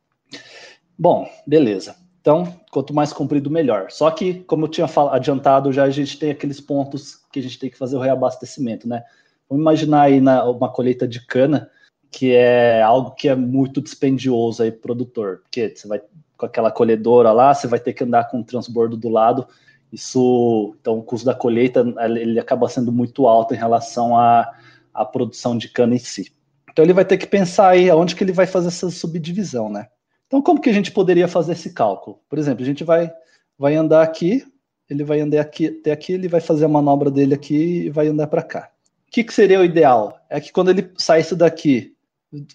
Bom, 0.98 1.28
beleza. 1.46 1.96
Então, 2.22 2.56
quanto 2.70 2.94
mais 2.94 3.12
comprido, 3.12 3.50
melhor. 3.50 3.90
Só 3.90 4.12
que, 4.12 4.36
como 4.44 4.66
eu 4.66 4.70
tinha 4.70 4.88
adiantado, 5.12 5.74
já 5.74 5.84
a 5.84 5.90
gente 5.90 6.20
tem 6.20 6.30
aqueles 6.30 6.62
pontos 6.62 7.20
que 7.32 7.40
a 7.40 7.44
gente 7.44 7.58
tem 7.58 7.70
que 7.70 7.78
fazer 7.78 7.98
o 7.98 8.00
reabastecimento, 8.00 8.88
né? 8.88 9.04
Vamos 9.50 9.64
imaginar 9.64 10.04
aí 10.04 10.22
na, 10.22 10.46
uma 10.46 10.72
colheita 10.72 11.08
de 11.08 11.26
cana, 11.26 11.70
que 12.12 12.32
é 12.34 12.82
algo 12.82 13.12
que 13.12 13.28
é 13.28 13.36
muito 13.36 13.82
dispendioso 13.82 14.62
aí 14.62 14.72
para 14.72 14.78
o 14.78 14.82
produtor, 14.82 15.40
porque 15.40 15.74
você 15.76 15.88
vai 15.88 16.00
com 16.38 16.46
aquela 16.46 16.72
colhedora 16.72 17.32
lá, 17.32 17.54
você 17.54 17.68
vai 17.68 17.80
ter 17.80 17.94
que 17.94 18.04
andar 18.04 18.30
com 18.30 18.40
um 18.40 18.44
transbordo 18.44 18.96
do 18.96 19.10
lado. 19.10 19.48
Isso, 19.92 20.76
então, 20.80 21.00
o 21.00 21.04
custo 21.04 21.26
da 21.26 21.36
colheita 21.36 21.84
ele 22.06 22.40
acaba 22.40 22.70
sendo 22.70 22.92
muito 22.92 23.28
alto 23.28 23.54
em 23.54 23.58
relação 23.58 24.16
à, 24.16 24.52
à 24.94 25.04
produção 25.04 25.58
de 25.58 25.70
cana 25.70 25.96
em 25.96 26.00
si. 26.00 26.32
Então, 26.72 26.86
ele 26.86 26.94
vai 26.94 27.04
ter 27.04 27.18
que 27.18 27.28
pensar 27.28 27.70
aí 27.70 27.90
aonde 27.90 28.16
que 28.16 28.24
ele 28.24 28.32
vai 28.32 28.46
fazer 28.46 28.68
essa 28.68 28.90
subdivisão, 28.90 29.70
né? 29.70 29.88
Então, 30.32 30.42
como 30.42 30.62
que 30.62 30.70
a 30.70 30.74
gente 30.74 30.94
poderia 30.94 31.28
fazer 31.28 31.52
esse 31.52 31.74
cálculo? 31.74 32.18
Por 32.30 32.40
exemplo, 32.40 32.64
a 32.64 32.66
gente 32.66 32.86
vai, 32.86 33.12
vai 33.60 33.76
andar 33.76 34.02
aqui, 34.02 34.48
ele 34.90 35.04
vai 35.04 35.20
andar 35.20 35.42
aqui 35.42 35.68
até 35.68 35.92
aqui, 35.92 36.14
ele 36.14 36.30
vai 36.30 36.40
fazer 36.40 36.64
a 36.64 36.70
manobra 36.70 37.12
dele 37.12 37.34
aqui 37.34 37.84
e 37.84 37.90
vai 37.90 38.08
andar 38.08 38.28
para 38.28 38.42
cá. 38.42 38.72
O 39.10 39.12
que, 39.12 39.26
que 39.26 39.34
seria 39.34 39.60
o 39.60 39.66
ideal? 39.66 40.18
É 40.30 40.40
que 40.40 40.54
quando 40.54 40.70
ele 40.72 40.90
saísse 40.96 41.36
daqui, 41.36 41.98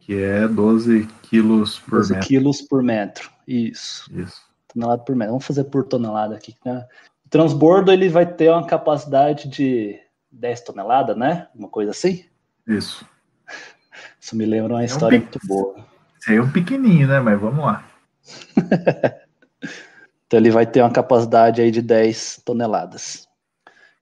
Que 0.00 0.22
é 0.22 0.46
12 0.46 1.06
quilos 1.22 1.78
por 1.80 1.98
12 1.98 2.12
metro. 2.12 2.28
quilos 2.28 2.62
por 2.62 2.82
metro. 2.82 3.30
Isso. 3.46 4.10
Isso. 4.14 4.42
Tonelada 4.68 5.02
por 5.02 5.16
metro. 5.16 5.32
Vamos 5.32 5.46
fazer 5.46 5.64
por 5.64 5.84
tonelada 5.84 6.34
aqui. 6.34 6.54
Né? 6.64 6.86
O 7.24 7.28
transbordo 7.28 7.90
ele 7.90 8.08
vai 8.08 8.26
ter 8.26 8.50
uma 8.50 8.66
capacidade 8.66 9.48
de 9.48 9.98
10 10.30 10.60
toneladas, 10.62 11.16
né? 11.16 11.48
Uma 11.54 11.68
coisa 11.68 11.90
assim? 11.90 12.24
Isso. 12.66 13.06
Isso 14.20 14.36
me 14.36 14.44
lembra 14.44 14.74
uma 14.74 14.82
é 14.82 14.86
história 14.86 15.18
um 15.18 15.22
muito 15.22 15.38
boa. 15.46 15.86
Isso 16.18 16.30
aí 16.30 16.36
é 16.36 16.42
um 16.42 16.50
pequenininho, 16.50 17.08
né? 17.08 17.20
Mas 17.20 17.40
vamos 17.40 17.64
lá. 17.64 17.86
então 20.26 20.38
ele 20.38 20.50
vai 20.50 20.66
ter 20.66 20.80
uma 20.80 20.90
capacidade 20.90 21.60
aí 21.60 21.70
de 21.70 21.82
10 21.82 22.42
toneladas. 22.44 23.28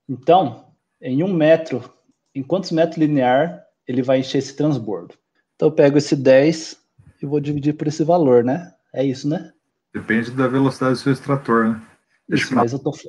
Então, 0.09 0.72
em 1.03 1.23
um 1.23 1.33
metro, 1.33 1.93
em 2.35 2.43
quantos 2.43 2.71
metros 2.71 2.97
linear 2.97 3.63
ele 3.87 4.01
vai 4.03 4.21
encher 4.21 4.39
esse 4.39 4.57
transbordo? 4.57 5.15
Então 5.57 5.69
eu 5.69 5.73
pego 5.73 5.99
esse 5.99 6.15
10 6.15 6.79
e 7.21 7.27
vou 7.27 7.41
dividir 7.41 7.75
por 7.75 7.89
esse 7.89 8.05
valor, 8.05 8.45
né? 8.45 8.73
É 8.95 9.05
isso, 9.05 9.29
né? 9.29 9.53
Depende 9.93 10.31
da 10.31 10.47
velocidade 10.47 10.95
do 10.95 10.99
seu 10.99 11.13
extrator, 11.13 11.71
né? 11.71 11.83
Deixa 12.29 12.45
isso, 12.45 12.55
mas 12.55 12.73
eu 12.73 12.79
tô. 12.79 12.93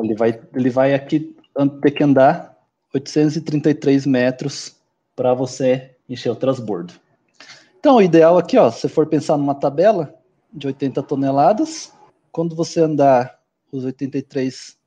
ele 0.00 0.14
vai, 0.14 0.40
ele 0.54 0.70
vai 0.70 0.94
aqui 0.94 1.36
ter 1.82 1.90
que 1.90 2.02
andar 2.02 2.56
833 2.94 4.06
metros 4.06 4.76
para 5.14 5.34
você 5.34 5.94
encher 6.08 6.30
o 6.30 6.36
transbordo. 6.36 6.94
Então, 7.78 7.96
o 7.96 8.02
ideal 8.02 8.38
aqui, 8.38 8.56
ó, 8.56 8.70
se 8.70 8.88
for 8.88 9.06
pensar 9.06 9.36
numa 9.36 9.54
tabela 9.54 10.14
de 10.52 10.66
80 10.66 11.02
toneladas, 11.02 11.92
quando 12.32 12.56
você 12.56 12.80
andar 12.80 13.38
os 13.76 13.84
83, 13.84 14.78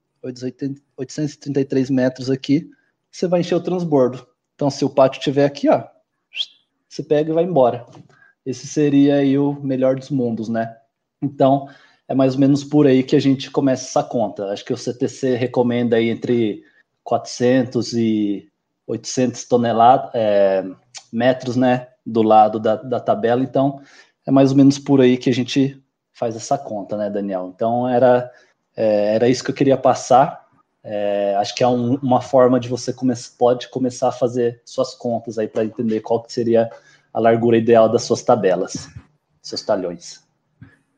833 0.97 1.89
metros 1.89 2.29
aqui, 2.29 2.69
você 3.11 3.27
vai 3.27 3.41
encher 3.41 3.55
o 3.55 3.63
transbordo. 3.63 4.25
Então, 4.55 4.69
se 4.69 4.85
o 4.85 4.89
pátio 4.89 5.19
estiver 5.19 5.45
aqui, 5.45 5.69
ó, 5.69 5.83
você 6.87 7.03
pega 7.03 7.29
e 7.29 7.33
vai 7.33 7.43
embora. 7.43 7.85
Esse 8.45 8.65
seria 8.65 9.15
aí 9.15 9.37
o 9.37 9.53
melhor 9.53 9.95
dos 9.95 10.09
mundos, 10.09 10.47
né? 10.47 10.75
Então, 11.21 11.67
é 12.07 12.15
mais 12.15 12.35
ou 12.35 12.39
menos 12.39 12.63
por 12.63 12.87
aí 12.87 13.03
que 13.03 13.15
a 13.15 13.19
gente 13.19 13.51
começa 13.51 13.85
essa 13.85 14.07
conta. 14.07 14.45
Acho 14.45 14.63
que 14.63 14.73
o 14.73 14.77
CTC 14.77 15.35
recomenda 15.35 15.97
aí 15.97 16.09
entre 16.09 16.63
400 17.03 17.93
e 17.93 18.49
800 18.87 19.43
toneladas, 19.45 20.11
é, 20.13 20.65
metros, 21.11 21.57
né, 21.57 21.89
do 22.05 22.21
lado 22.21 22.57
da, 22.57 22.77
da 22.77 22.99
tabela. 23.01 23.43
Então, 23.43 23.81
é 24.25 24.31
mais 24.31 24.51
ou 24.51 24.57
menos 24.57 24.79
por 24.79 25.01
aí 25.01 25.17
que 25.17 25.29
a 25.29 25.33
gente 25.33 25.81
faz 26.13 26.35
essa 26.35 26.57
conta, 26.57 26.95
né, 26.95 27.09
Daniel? 27.09 27.51
Então, 27.53 27.87
era, 27.87 28.31
é, 28.77 29.15
era 29.15 29.27
isso 29.27 29.43
que 29.43 29.49
eu 29.49 29.55
queria 29.55 29.75
passar. 29.75 30.45
É, 30.83 31.35
acho 31.37 31.55
que 31.55 31.63
é 31.63 31.67
um, 31.67 31.95
uma 31.95 32.21
forma 32.21 32.59
de 32.59 32.69
você 32.69 32.93
come 32.93 33.13
pode 33.37 33.69
começar 33.69 34.09
a 34.09 34.13
fazer 34.13 34.61
suas 34.63 34.93
contas 34.93 35.39
aí 35.39 35.47
para 35.47 35.65
entender 35.65 35.99
qual 36.01 36.21
que 36.21 36.31
seria 36.31 36.69
a 37.11 37.19
largura 37.19 37.57
ideal 37.57 37.89
das 37.89 38.03
suas 38.03 38.21
tabelas, 38.21 38.89
seus 39.41 39.63
talhões. 39.63 40.23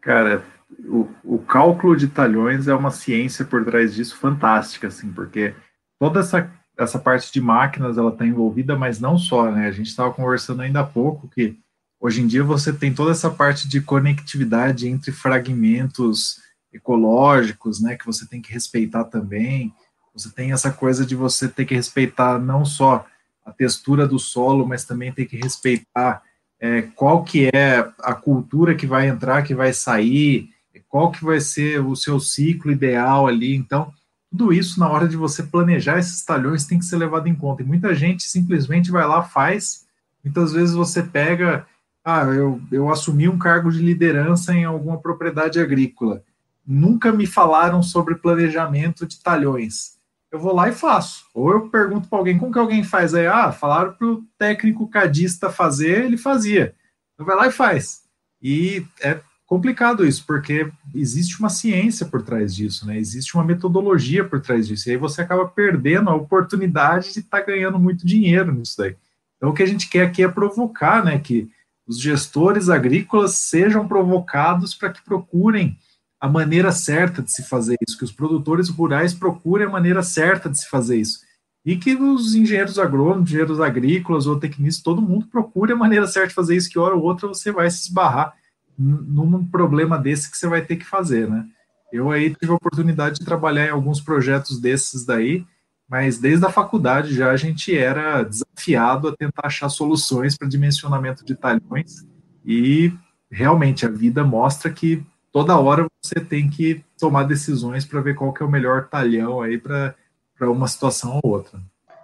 Cara, 0.02 0.44
o, 0.86 1.08
o 1.24 1.40
cálculo 1.40 1.96
de 1.96 2.08
talhões 2.08 2.68
é 2.68 2.76
uma 2.76 2.92
ciência 2.92 3.46
por 3.46 3.64
trás 3.64 3.96
disso 3.96 4.18
fantástica, 4.18 4.88
assim, 4.88 5.12
porque 5.12 5.56
toda 5.98 6.20
essa, 6.20 6.52
essa 6.78 7.00
parte 7.00 7.32
de 7.32 7.40
máquinas 7.40 7.98
ela 7.98 8.12
está 8.12 8.26
envolvida, 8.26 8.76
mas 8.76 9.00
não 9.00 9.18
só, 9.18 9.50
né? 9.50 9.68
A 9.68 9.72
gente 9.72 9.88
estava 9.88 10.14
conversando 10.14 10.62
ainda 10.62 10.82
há 10.82 10.86
pouco 10.86 11.30
que 11.30 11.58
hoje 12.00 12.22
em 12.22 12.28
dia 12.28 12.44
você 12.44 12.74
tem 12.74 12.94
toda 12.94 13.12
essa 13.12 13.30
parte 13.30 13.68
de 13.68 13.82
conectividade 13.82 14.88
entre 14.88 15.12
fragmentos 15.12 16.38
ecológicos, 16.74 17.82
né, 17.82 17.96
que 17.96 18.06
você 18.06 18.26
tem 18.28 18.42
que 18.42 18.54
respeitar 18.54 19.06
também. 19.06 19.74
Você 20.14 20.30
tem 20.30 20.52
essa 20.52 20.72
coisa 20.72 21.06
de 21.06 21.16
você 21.16 21.48
ter 21.48 21.66
que 21.66 21.76
respeitar 21.76 22.40
não 22.40 22.66
só 22.66 23.06
a 23.46 23.52
textura 23.52 24.08
do 24.08 24.20
solo, 24.20 24.68
mas 24.68 24.84
também 24.84 25.12
ter 25.12 25.26
que 25.26 25.38
respeitar 25.38 26.22
é, 26.60 26.84
qual 26.96 27.24
que 27.24 27.50
é 27.54 27.90
a 28.00 28.14
cultura 28.14 28.76
que 28.76 28.86
vai 28.86 29.08
entrar, 29.08 29.44
que 29.44 29.56
vai 29.56 29.74
sair, 29.74 30.50
qual 30.88 31.12
que 31.12 31.24
vai 31.24 31.40
ser 31.40 31.80
o 31.84 31.96
seu 31.96 32.20
ciclo 32.20 32.72
ideal 32.72 33.28
ali. 33.28 33.56
Então, 33.56 33.94
tudo 34.30 34.52
isso 34.52 34.80
na 34.80 34.90
hora 34.90 35.08
de 35.08 35.16
você 35.16 35.44
planejar 35.44 36.00
esses 36.00 36.24
talhões 36.24 36.66
tem 36.66 36.80
que 36.80 36.86
ser 36.86 36.98
levado 36.98 37.28
em 37.28 37.36
conta. 37.36 37.64
E 37.64 37.66
muita 37.66 37.96
gente 37.96 38.24
simplesmente 38.24 38.92
vai 38.92 39.08
lá, 39.08 39.24
faz. 39.24 39.88
Muitas 40.24 40.52
vezes 40.52 40.76
você 40.76 41.02
pega, 41.02 41.66
ah, 42.04 42.24
eu, 42.26 42.62
eu 42.72 42.90
assumi 42.90 43.30
um 43.30 43.38
cargo 43.38 43.72
de 43.72 43.80
liderança 43.80 44.54
em 44.54 44.66
alguma 44.66 45.00
propriedade 45.00 45.60
agrícola 45.60 46.24
nunca 46.70 47.12
me 47.12 47.26
falaram 47.26 47.82
sobre 47.82 48.14
planejamento 48.14 49.08
de 49.08 49.20
talhões. 49.20 49.98
Eu 50.32 50.40
vou 50.40 50.54
lá 50.54 50.70
e 50.70 50.72
faço. 50.72 51.26
Ou 51.34 51.52
eu 51.52 51.70
pergunto 51.70 52.08
para 52.08 52.20
alguém, 52.20 52.38
como 52.38 52.52
que 52.54 52.60
alguém 52.60 52.84
faz? 52.84 53.16
Aí, 53.16 53.26
ah, 53.26 53.52
falaram 53.52 53.94
para 53.94 54.08
o 54.08 54.24
técnico 54.38 54.88
cadista 54.88 55.50
fazer, 55.50 56.06
ele 56.06 56.16
fazia. 56.16 56.76
Então 57.16 57.26
vai 57.26 57.36
lá 57.36 57.48
e 57.48 57.52
faz. 57.52 58.04
E 58.40 58.86
é 59.02 59.20
complicado 59.48 60.06
isso, 60.06 60.24
porque 60.28 60.72
existe 60.94 61.40
uma 61.40 61.50
ciência 61.50 62.06
por 62.06 62.22
trás 62.22 62.56
disso, 62.56 62.86
né? 62.86 63.00
Existe 63.00 63.34
uma 63.34 63.44
metodologia 63.44 64.24
por 64.24 64.40
trás 64.40 64.68
disso. 64.68 64.88
E 64.88 64.92
aí 64.92 64.98
você 64.98 65.24
acaba 65.24 65.48
perdendo 65.48 66.12
a 66.12 66.16
oportunidade 66.16 67.12
de 67.12 67.22
estar 67.22 67.40
tá 67.40 67.46
ganhando 67.46 67.80
muito 67.80 68.06
dinheiro 68.06 68.54
nisso 68.54 68.76
daí. 68.78 68.96
Então 69.38 69.50
o 69.50 69.54
que 69.54 69.64
a 69.64 69.68
gente 69.68 69.90
quer 69.90 70.06
aqui 70.06 70.22
é 70.22 70.28
provocar, 70.28 71.04
né? 71.04 71.18
Que 71.18 71.50
os 71.88 72.00
gestores 72.00 72.70
agrícolas 72.70 73.34
sejam 73.38 73.88
provocados 73.88 74.76
para 74.76 74.92
que 74.92 75.04
procurem 75.04 75.76
a 76.20 76.28
maneira 76.28 76.72
certa 76.72 77.22
de 77.22 77.32
se 77.32 77.44
fazer 77.44 77.78
isso, 77.88 77.98
que 77.98 78.04
os 78.04 78.12
produtores 78.12 78.68
rurais 78.70 79.14
procurem 79.14 79.68
a 79.68 79.70
maneira 79.70 80.04
certa 80.04 80.50
de 80.50 80.60
se 80.60 80.70
fazer 80.70 80.98
isso. 80.98 81.20
E 81.66 81.78
que 81.78 81.96
os 81.96 82.36
engenheiros 82.36 82.80
agrônomos, 82.80 83.30
engenheiros 83.30 83.60
agrícolas 83.60 84.28
ou 84.28 84.40
tecnistas, 84.40 84.84
todo 84.84 85.02
mundo 85.02 85.28
procure 85.28 85.72
a 85.72 85.78
maneira 85.78 86.08
certa 86.08 86.30
de 86.30 86.34
fazer 86.34 86.56
isso, 86.56 86.70
que 86.70 86.80
hora 86.80 86.96
ou 86.96 87.04
outra 87.04 87.28
você 87.28 87.52
vai 87.52 87.70
se 87.70 87.84
esbarrar 87.84 88.34
num 88.78 89.46
problema 89.46 89.98
desse 89.98 90.32
que 90.32 90.38
você 90.38 90.48
vai 90.48 90.62
ter 90.62 90.78
que 90.78 90.86
fazer, 90.86 91.30
né? 91.30 91.46
Eu 91.92 92.12
aí 92.12 92.34
tive 92.34 92.52
a 92.52 92.56
oportunidade 92.56 93.20
de 93.20 93.26
trabalhar 93.26 93.68
em 93.68 93.72
alguns 93.72 94.00
projetos 94.00 94.60
desses 94.60 95.06
daí, 95.06 95.46
mas 95.90 96.20
desde 96.20 96.46
a 96.46 96.52
faculdade 96.52 97.14
já 97.14 97.32
a 97.32 97.36
gente 97.36 97.76
era 97.76 98.24
desafiado 98.24 99.08
a 99.08 99.16
tentar 99.16 99.48
achar 99.48 99.68
soluções 99.70 100.38
para 100.38 100.48
dimensionamento 100.48 101.26
de 101.26 101.36
talhões 101.36 102.06
e 102.46 102.94
realmente 103.30 103.86
a 103.86 103.90
vida 103.90 104.24
mostra 104.24 104.72
que 104.72 105.04
toda 105.32 105.60
hora 105.60 105.88
você 106.02 106.20
tem 106.20 106.50
que 106.50 106.84
tomar 106.98 107.24
decisões 107.24 107.86
para 107.86 108.02
ver 108.02 108.16
qual 108.16 108.34
que 108.34 108.44
é 108.44 108.46
o 108.46 108.50
melhor 108.50 108.88
talhão 108.88 109.42
aí 109.42 109.58
para 109.58 109.96
uma 110.42 110.68
situação 110.68 111.20
ou 111.24 111.32
outra. 111.32 111.60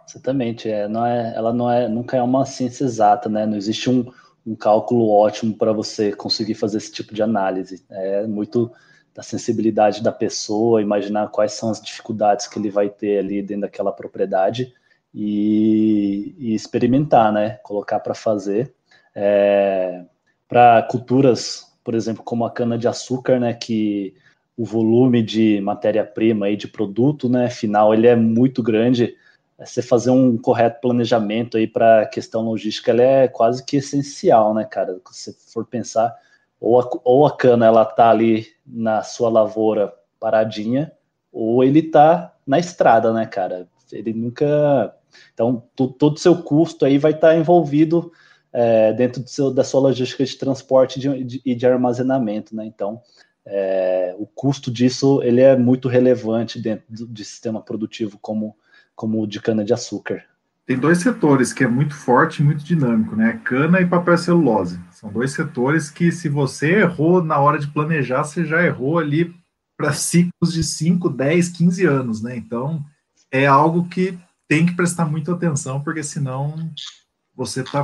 Exatamente, 0.08 0.70
é, 0.70 0.88
não 0.88 1.06
é, 1.06 1.34
ela 1.36 1.52
não 1.52 1.70
é, 1.70 1.88
nunca 1.88 2.16
é 2.16 2.22
uma 2.22 2.46
ciência 2.46 2.84
exata, 2.84 3.28
né? 3.28 3.46
Não 3.46 3.58
existe 3.58 3.90
um, 3.90 4.12
um 4.46 4.56
cálculo 4.56 5.10
ótimo 5.10 5.56
para 5.56 5.74
você 5.74 6.12
conseguir 6.12 6.54
fazer 6.54 6.78
esse 6.78 6.92
tipo 6.92 7.14
de 7.14 7.24
análise. 7.24 7.84
É 7.90 8.28
muito 8.28 8.72
da 9.16 9.24
sensibilidade 9.24 10.04
da 10.04 10.12
pessoa, 10.12 10.82
imaginar 10.82 11.30
quais 11.30 11.54
são 11.54 11.70
as 11.70 11.82
dificuldades 11.82 12.48
que 12.48 12.60
ele 12.60 12.70
vai 12.70 12.90
ter 12.90 13.20
ali 13.20 13.42
dentro 13.42 13.62
daquela 13.62 13.92
propriedade 13.92 14.74
e, 15.14 16.36
e 16.38 16.54
experimentar, 16.54 17.32
né? 17.32 17.52
Colocar 17.64 18.00
para 18.00 18.14
fazer. 18.14 18.74
É, 19.16 20.04
para 20.48 20.84
culturas 20.84 21.75
por 21.86 21.94
exemplo, 21.94 22.24
como 22.24 22.44
a 22.44 22.52
cana-de-açúcar, 22.52 23.40
né, 23.40 23.54
que 23.54 24.16
o 24.58 24.66
volume 24.66 25.22
de 25.22 25.62
matéria-prima 25.62 26.50
e 26.50 26.58
de 26.58 26.68
produto 26.68 27.30
né, 27.30 27.48
final 27.48 27.94
ele 27.94 28.08
é 28.08 28.16
muito 28.16 28.64
grande. 28.64 29.16
Você 29.60 29.84
fazer 29.84 30.10
um 30.10 30.36
correto 30.36 30.82
planejamento 30.82 31.58
aí 31.58 31.68
para 31.68 32.02
a 32.02 32.06
questão 32.08 32.42
logística 32.42 32.90
ela 32.92 33.04
é 33.04 33.28
quase 33.28 33.64
que 33.64 33.78
essencial, 33.78 34.54
né, 34.54 34.66
cara? 34.66 35.00
Se 35.12 35.32
você 35.32 35.54
for 35.54 35.66
pensar, 35.66 36.14
ou 36.60 36.82
a, 36.82 36.90
ou 37.04 37.26
a 37.26 37.38
cana 37.38 37.68
ela 37.68 37.86
tá 37.86 38.10
ali 38.10 38.48
na 38.66 39.04
sua 39.04 39.30
lavoura 39.30 39.94
paradinha, 40.20 40.92
ou 41.32 41.64
ele 41.64 41.84
tá 41.84 42.34
na 42.48 42.58
estrada, 42.58 43.14
né, 43.14 43.28
cara? 43.28 43.68
Ele 43.92 44.12
nunca. 44.12 44.96
Então, 45.34 45.64
todo 45.76 46.16
o 46.16 46.18
seu 46.18 46.42
custo 46.42 46.84
aí 46.84 46.98
vai 46.98 47.12
estar 47.12 47.30
tá 47.30 47.36
envolvido 47.36 48.12
é, 48.58 48.94
dentro 48.94 49.22
seu, 49.28 49.52
da 49.52 49.66
sua 49.66 49.82
logística 49.82 50.24
de 50.24 50.38
transporte 50.38 50.98
e 50.98 51.02
de, 51.02 51.42
de, 51.42 51.56
de, 51.56 51.68
armazenamento, 51.68 52.56
né? 52.56 52.66
Então, 52.66 53.02
é, 53.46 54.16
o 54.18 54.26
custo 54.26 54.72
disso 54.72 55.22
ele 55.24 55.42
é 55.42 55.58
muito 55.58 55.90
relevante 55.90 56.58
dentro 56.58 56.86
do, 56.90 57.06
de 57.06 57.26
sistema 57.26 57.62
produtivo 57.62 58.18
como, 58.18 58.56
como 58.96 59.22
o 59.22 59.28
de 59.28 59.42
cana-de-açúcar. 59.42 60.24
Tem 60.66 60.80
dois 60.80 61.00
setores 61.00 61.52
que 61.52 61.66
é 61.66 61.68
muito 61.68 61.94
forte 61.94 62.42
e 62.42 62.46
muito 62.46 62.64
dinâmico, 62.64 63.14
né? 63.14 63.42
Cana 63.44 63.82
e 63.82 63.86
papel 63.86 64.18
celulose. 64.18 64.80
São 64.90 65.12
dois 65.12 65.34
setores 65.34 65.92
que, 65.92 66.10
se 66.10 66.30
você 66.30 66.80
errou 66.80 67.22
na 67.22 67.38
hora 67.38 67.60
de 67.60 67.68
planejar, 67.68 68.24
você 68.24 68.46
já 68.46 68.64
errou 68.64 68.98
ali 68.98 69.36
para 69.78 69.92
ciclos 69.92 70.54
de 70.54 70.64
5, 70.64 71.10
10, 71.10 71.50
15 71.50 71.86
anos, 71.86 72.22
né? 72.22 72.38
Então, 72.38 72.84
é 73.30 73.46
algo 73.46 73.90
que 73.90 74.18
tem 74.48 74.66
que 74.66 74.74
prestar 74.74 75.06
muita 75.06 75.34
atenção, 75.34 75.82
porque 75.82 76.02
senão 76.02 76.72
você 77.36 77.62
está 77.62 77.84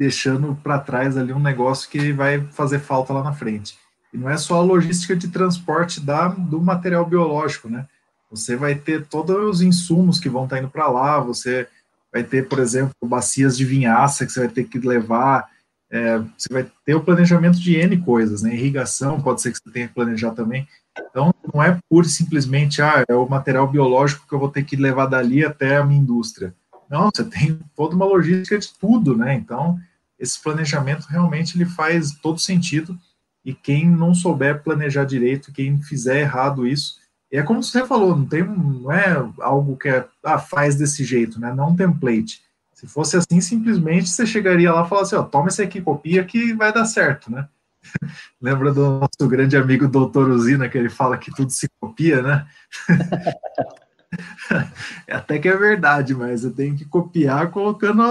deixando 0.00 0.58
para 0.62 0.78
trás 0.78 1.18
ali 1.18 1.30
um 1.30 1.38
negócio 1.38 1.86
que 1.90 2.10
vai 2.10 2.40
fazer 2.52 2.78
falta 2.78 3.12
lá 3.12 3.22
na 3.22 3.34
frente. 3.34 3.76
E 4.10 4.16
não 4.16 4.30
é 4.30 4.38
só 4.38 4.56
a 4.56 4.62
logística 4.62 5.14
de 5.14 5.28
transporte 5.28 6.00
da, 6.00 6.28
do 6.28 6.58
material 6.58 7.04
biológico, 7.04 7.68
né? 7.68 7.86
Você 8.30 8.56
vai 8.56 8.74
ter 8.74 9.06
todos 9.06 9.36
os 9.36 9.60
insumos 9.60 10.18
que 10.18 10.30
vão 10.30 10.44
estar 10.44 10.56
tá 10.56 10.62
indo 10.62 10.70
para 10.70 10.88
lá, 10.88 11.20
você 11.20 11.68
vai 12.10 12.24
ter, 12.24 12.48
por 12.48 12.60
exemplo, 12.60 12.94
bacias 13.04 13.58
de 13.58 13.66
vinhaça 13.66 14.24
que 14.24 14.32
você 14.32 14.40
vai 14.40 14.48
ter 14.48 14.64
que 14.64 14.78
levar, 14.78 15.50
é, 15.90 16.18
você 16.18 16.48
vai 16.50 16.66
ter 16.82 16.94
o 16.94 17.04
planejamento 17.04 17.60
de 17.60 17.76
N 17.76 17.98
coisas, 17.98 18.40
né? 18.40 18.54
Irrigação 18.54 19.20
pode 19.20 19.42
ser 19.42 19.52
que 19.52 19.58
você 19.58 19.70
tenha 19.70 19.88
que 19.88 19.94
planejar 19.94 20.30
também. 20.30 20.66
Então, 20.98 21.30
não 21.52 21.62
é 21.62 21.78
pura 21.90 22.06
e 22.06 22.10
simplesmente, 22.10 22.80
ah, 22.80 23.04
é 23.06 23.14
o 23.14 23.28
material 23.28 23.68
biológico 23.68 24.26
que 24.26 24.34
eu 24.34 24.38
vou 24.38 24.48
ter 24.48 24.62
que 24.62 24.76
levar 24.76 25.06
dali 25.06 25.44
até 25.44 25.76
a 25.76 25.84
minha 25.84 26.00
indústria. 26.00 26.54
Não, 26.88 27.10
você 27.14 27.22
tem 27.22 27.60
toda 27.76 27.94
uma 27.94 28.06
logística 28.06 28.58
de 28.58 28.72
tudo, 28.78 29.14
né? 29.14 29.34
Então, 29.34 29.78
esse 30.20 30.40
planejamento 30.40 31.06
realmente 31.08 31.56
ele 31.56 31.64
faz 31.64 32.12
todo 32.12 32.38
sentido 32.38 32.96
e 33.44 33.54
quem 33.54 33.88
não 33.88 34.14
souber 34.14 34.62
planejar 34.62 35.04
direito, 35.04 35.52
quem 35.52 35.80
fizer 35.82 36.20
errado 36.20 36.66
isso, 36.66 37.00
é 37.32 37.42
como 37.42 37.62
você 37.62 37.86
falou, 37.86 38.14
não 38.14 38.26
tem, 38.26 38.44
não 38.44 38.92
é 38.92 39.16
algo 39.40 39.76
que 39.76 39.88
é, 39.88 40.06
ah, 40.22 40.38
faz 40.38 40.74
desse 40.74 41.04
jeito, 41.04 41.40
né? 41.40 41.54
Não 41.54 41.70
um 41.70 41.76
template. 41.76 42.42
Se 42.74 42.86
fosse 42.86 43.16
assim, 43.16 43.40
simplesmente 43.40 44.08
você 44.08 44.26
chegaria 44.26 44.72
lá 44.72 44.84
e 44.84 44.88
falasse, 44.88 45.14
ó, 45.14 45.22
toma 45.22 45.48
esse 45.48 45.62
aqui, 45.62 45.80
copia 45.80 46.24
que 46.24 46.52
vai 46.54 46.72
dar 46.72 46.84
certo, 46.84 47.30
né? 47.30 47.48
Lembra 48.40 48.72
do 48.72 48.98
nosso 49.00 49.28
grande 49.28 49.56
amigo 49.56 49.86
Doutor 49.86 50.28
Usina, 50.28 50.68
que 50.68 50.76
ele 50.76 50.90
fala 50.90 51.16
que 51.16 51.32
tudo 51.32 51.50
se 51.50 51.68
copia, 51.80 52.20
né? 52.20 52.46
Até 55.08 55.38
que 55.38 55.48
é 55.48 55.56
verdade, 55.56 56.14
mas 56.14 56.40
você 56.40 56.50
tem 56.50 56.74
que 56.74 56.84
copiar 56.84 57.50
colocando 57.50 58.02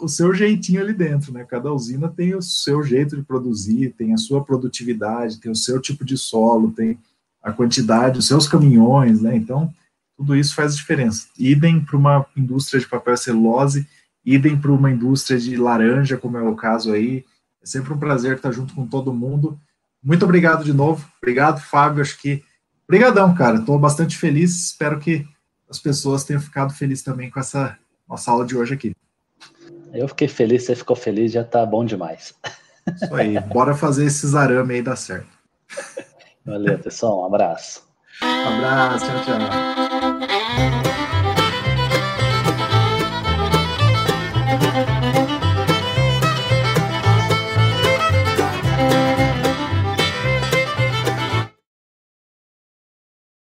o 0.00 0.08
seu 0.08 0.32
jeitinho 0.32 0.80
ali 0.80 0.92
dentro, 0.92 1.32
né? 1.32 1.44
Cada 1.44 1.72
usina 1.72 2.08
tem 2.08 2.34
o 2.34 2.42
seu 2.42 2.82
jeito 2.82 3.16
de 3.16 3.22
produzir, 3.22 3.94
tem 3.96 4.12
a 4.12 4.16
sua 4.16 4.44
produtividade, 4.44 5.40
tem 5.40 5.50
o 5.50 5.56
seu 5.56 5.80
tipo 5.80 6.04
de 6.04 6.16
solo, 6.16 6.70
tem 6.70 6.98
a 7.42 7.52
quantidade, 7.52 8.18
os 8.18 8.26
seus 8.26 8.46
caminhões, 8.46 9.20
né? 9.20 9.36
Então, 9.36 9.72
tudo 10.16 10.36
isso 10.36 10.54
faz 10.54 10.76
diferença. 10.76 11.28
Idem 11.38 11.80
para 11.80 11.96
uma 11.96 12.26
indústria 12.36 12.78
de 12.78 12.86
papel 12.86 13.16
celulose, 13.16 13.88
idem 14.24 14.56
para 14.56 14.70
uma 14.70 14.90
indústria 14.90 15.38
de 15.38 15.56
laranja, 15.56 16.16
como 16.16 16.36
é 16.36 16.42
o 16.42 16.54
caso 16.54 16.92
aí. 16.92 17.24
É 17.62 17.66
sempre 17.66 17.92
um 17.92 17.98
prazer 17.98 18.36
estar 18.36 18.52
junto 18.52 18.74
com 18.74 18.86
todo 18.86 19.12
mundo. 19.12 19.58
Muito 20.02 20.24
obrigado 20.24 20.64
de 20.64 20.72
novo. 20.72 21.06
Obrigado, 21.20 21.60
Fábio. 21.60 22.02
Acho 22.02 22.18
que. 22.20 22.42
Obrigadão, 22.86 23.34
cara. 23.34 23.58
Estou 23.58 23.78
bastante 23.78 24.16
feliz. 24.16 24.66
Espero 24.66 24.98
que 24.98 25.26
as 25.70 25.78
pessoas 25.78 26.24
tenham 26.24 26.40
ficado 26.40 26.74
felizes 26.74 27.04
também 27.04 27.30
com 27.30 27.38
essa 27.38 27.78
nossa 28.08 28.30
aula 28.30 28.44
de 28.44 28.56
hoje 28.56 28.74
aqui. 28.74 28.92
Eu 29.92 30.08
fiquei 30.08 30.28
feliz, 30.28 30.64
você 30.64 30.74
ficou 30.74 30.96
feliz, 30.96 31.32
já 31.32 31.44
tá 31.44 31.64
bom 31.64 31.84
demais. 31.84 32.34
Isso 32.94 33.14
aí. 33.14 33.38
Bora 33.40 33.74
fazer 33.74 34.06
esses 34.06 34.34
arame 34.34 34.74
aí 34.74 34.82
dar 34.82 34.96
certo. 34.96 35.28
Valeu, 36.44 36.78
pessoal. 36.78 37.22
Um 37.22 37.26
abraço. 37.26 37.84
Um 38.22 38.48
abraço. 38.56 39.06
Tchau, 39.06 39.24
tchau. 39.24 39.89